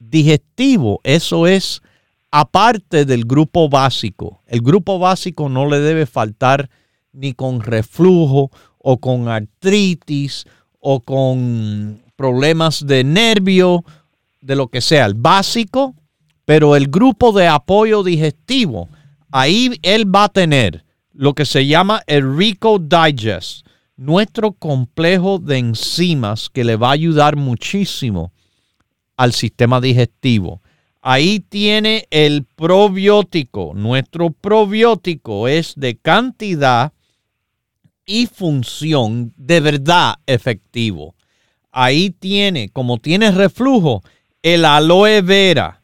digestivo, 0.00 1.00
eso 1.04 1.46
es 1.46 1.80
aparte 2.32 3.04
del 3.04 3.24
grupo 3.24 3.68
básico. 3.68 4.42
El 4.48 4.62
grupo 4.62 4.98
básico 4.98 5.48
no 5.48 5.70
le 5.70 5.78
debe 5.78 6.06
faltar 6.06 6.68
ni 7.12 7.34
con 7.34 7.60
reflujo 7.60 8.50
o 8.78 8.96
con 8.96 9.28
artritis 9.28 10.44
o 10.80 10.98
con 10.98 12.02
problemas 12.16 12.84
de 12.84 13.04
nervio, 13.04 13.84
de 14.40 14.56
lo 14.56 14.66
que 14.66 14.80
sea. 14.80 15.06
El 15.06 15.14
básico, 15.14 15.94
pero 16.46 16.76
el 16.76 16.88
grupo 16.88 17.32
de 17.32 17.48
apoyo 17.48 18.02
digestivo, 18.02 18.88
ahí 19.30 19.72
él 19.82 20.14
va 20.14 20.24
a 20.24 20.28
tener 20.30 20.84
lo 21.12 21.34
que 21.34 21.44
se 21.44 21.66
llama 21.66 22.02
el 22.06 22.36
Rico 22.36 22.78
Digest, 22.78 23.66
nuestro 23.96 24.52
complejo 24.52 25.38
de 25.38 25.58
enzimas 25.58 26.48
que 26.48 26.64
le 26.64 26.76
va 26.76 26.88
a 26.88 26.92
ayudar 26.92 27.36
muchísimo 27.36 28.32
al 29.16 29.32
sistema 29.32 29.80
digestivo. 29.80 30.62
Ahí 31.02 31.40
tiene 31.40 32.06
el 32.10 32.44
probiótico. 32.44 33.72
Nuestro 33.74 34.30
probiótico 34.30 35.48
es 35.48 35.74
de 35.76 35.96
cantidad 35.96 36.92
y 38.04 38.26
función 38.26 39.32
de 39.36 39.60
verdad 39.60 40.16
efectivo. 40.26 41.14
Ahí 41.72 42.10
tiene, 42.10 42.68
como 42.68 42.98
tiene 42.98 43.32
reflujo, 43.32 44.02
el 44.42 44.64
aloe 44.64 45.22
vera. 45.22 45.75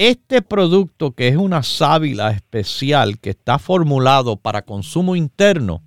Este 0.00 0.40
producto 0.40 1.10
que 1.10 1.28
es 1.28 1.36
una 1.36 1.62
sábila 1.62 2.30
especial 2.30 3.18
que 3.18 3.28
está 3.28 3.58
formulado 3.58 4.36
para 4.36 4.62
consumo 4.62 5.14
interno, 5.14 5.82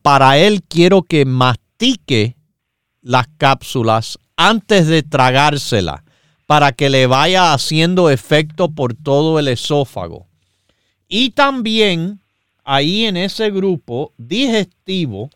para 0.00 0.38
él 0.38 0.62
quiero 0.62 1.02
que 1.02 1.26
mastique 1.26 2.34
las 3.02 3.26
cápsulas 3.36 4.18
antes 4.38 4.86
de 4.86 5.02
tragársela 5.02 6.02
para 6.46 6.72
que 6.72 6.88
le 6.88 7.06
vaya 7.06 7.52
haciendo 7.52 8.08
efecto 8.08 8.70
por 8.70 8.94
todo 8.94 9.38
el 9.38 9.48
esófago. 9.48 10.26
Y 11.06 11.32
también 11.32 12.22
ahí 12.64 13.04
en 13.04 13.18
ese 13.18 13.50
grupo 13.50 14.14
digestivo, 14.16 15.28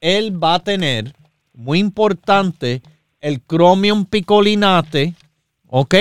él 0.00 0.42
va 0.42 0.54
a 0.54 0.64
tener, 0.64 1.14
muy 1.52 1.78
importante, 1.78 2.80
el 3.20 3.42
chromium 3.46 4.06
picolinate, 4.06 5.12
¿ok? 5.68 5.94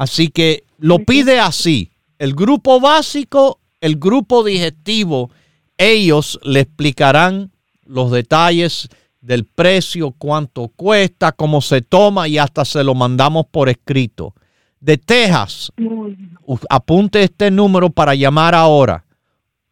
Así 0.00 0.28
que 0.28 0.64
lo 0.78 1.00
pide 1.00 1.40
así, 1.40 1.90
el 2.18 2.34
grupo 2.34 2.80
básico, 2.80 3.60
el 3.82 3.96
grupo 3.96 4.42
digestivo, 4.42 5.30
ellos 5.76 6.40
le 6.42 6.60
explicarán 6.60 7.52
los 7.84 8.10
detalles 8.10 8.88
del 9.20 9.44
precio, 9.44 10.12
cuánto 10.12 10.68
cuesta, 10.68 11.32
cómo 11.32 11.60
se 11.60 11.82
toma 11.82 12.28
y 12.28 12.38
hasta 12.38 12.64
se 12.64 12.82
lo 12.82 12.94
mandamos 12.94 13.44
por 13.50 13.68
escrito. 13.68 14.34
De 14.80 14.96
Texas, 14.96 15.70
apunte 16.70 17.22
este 17.22 17.50
número 17.50 17.90
para 17.90 18.14
llamar 18.14 18.54
ahora. 18.54 19.04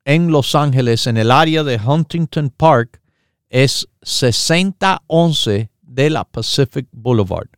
en 0.05 0.31
Los 0.31 0.55
Ángeles, 0.55 1.07
en 1.07 1.17
el 1.17 1.31
área 1.31 1.65
de 1.65 1.77
Huntington 1.77 2.51
Park, 2.51 3.01
es 3.49 3.85
6011 4.01 5.69
de 5.81 6.09
la 6.09 6.23
Pacific 6.23 6.87
Boulevard. 6.93 7.49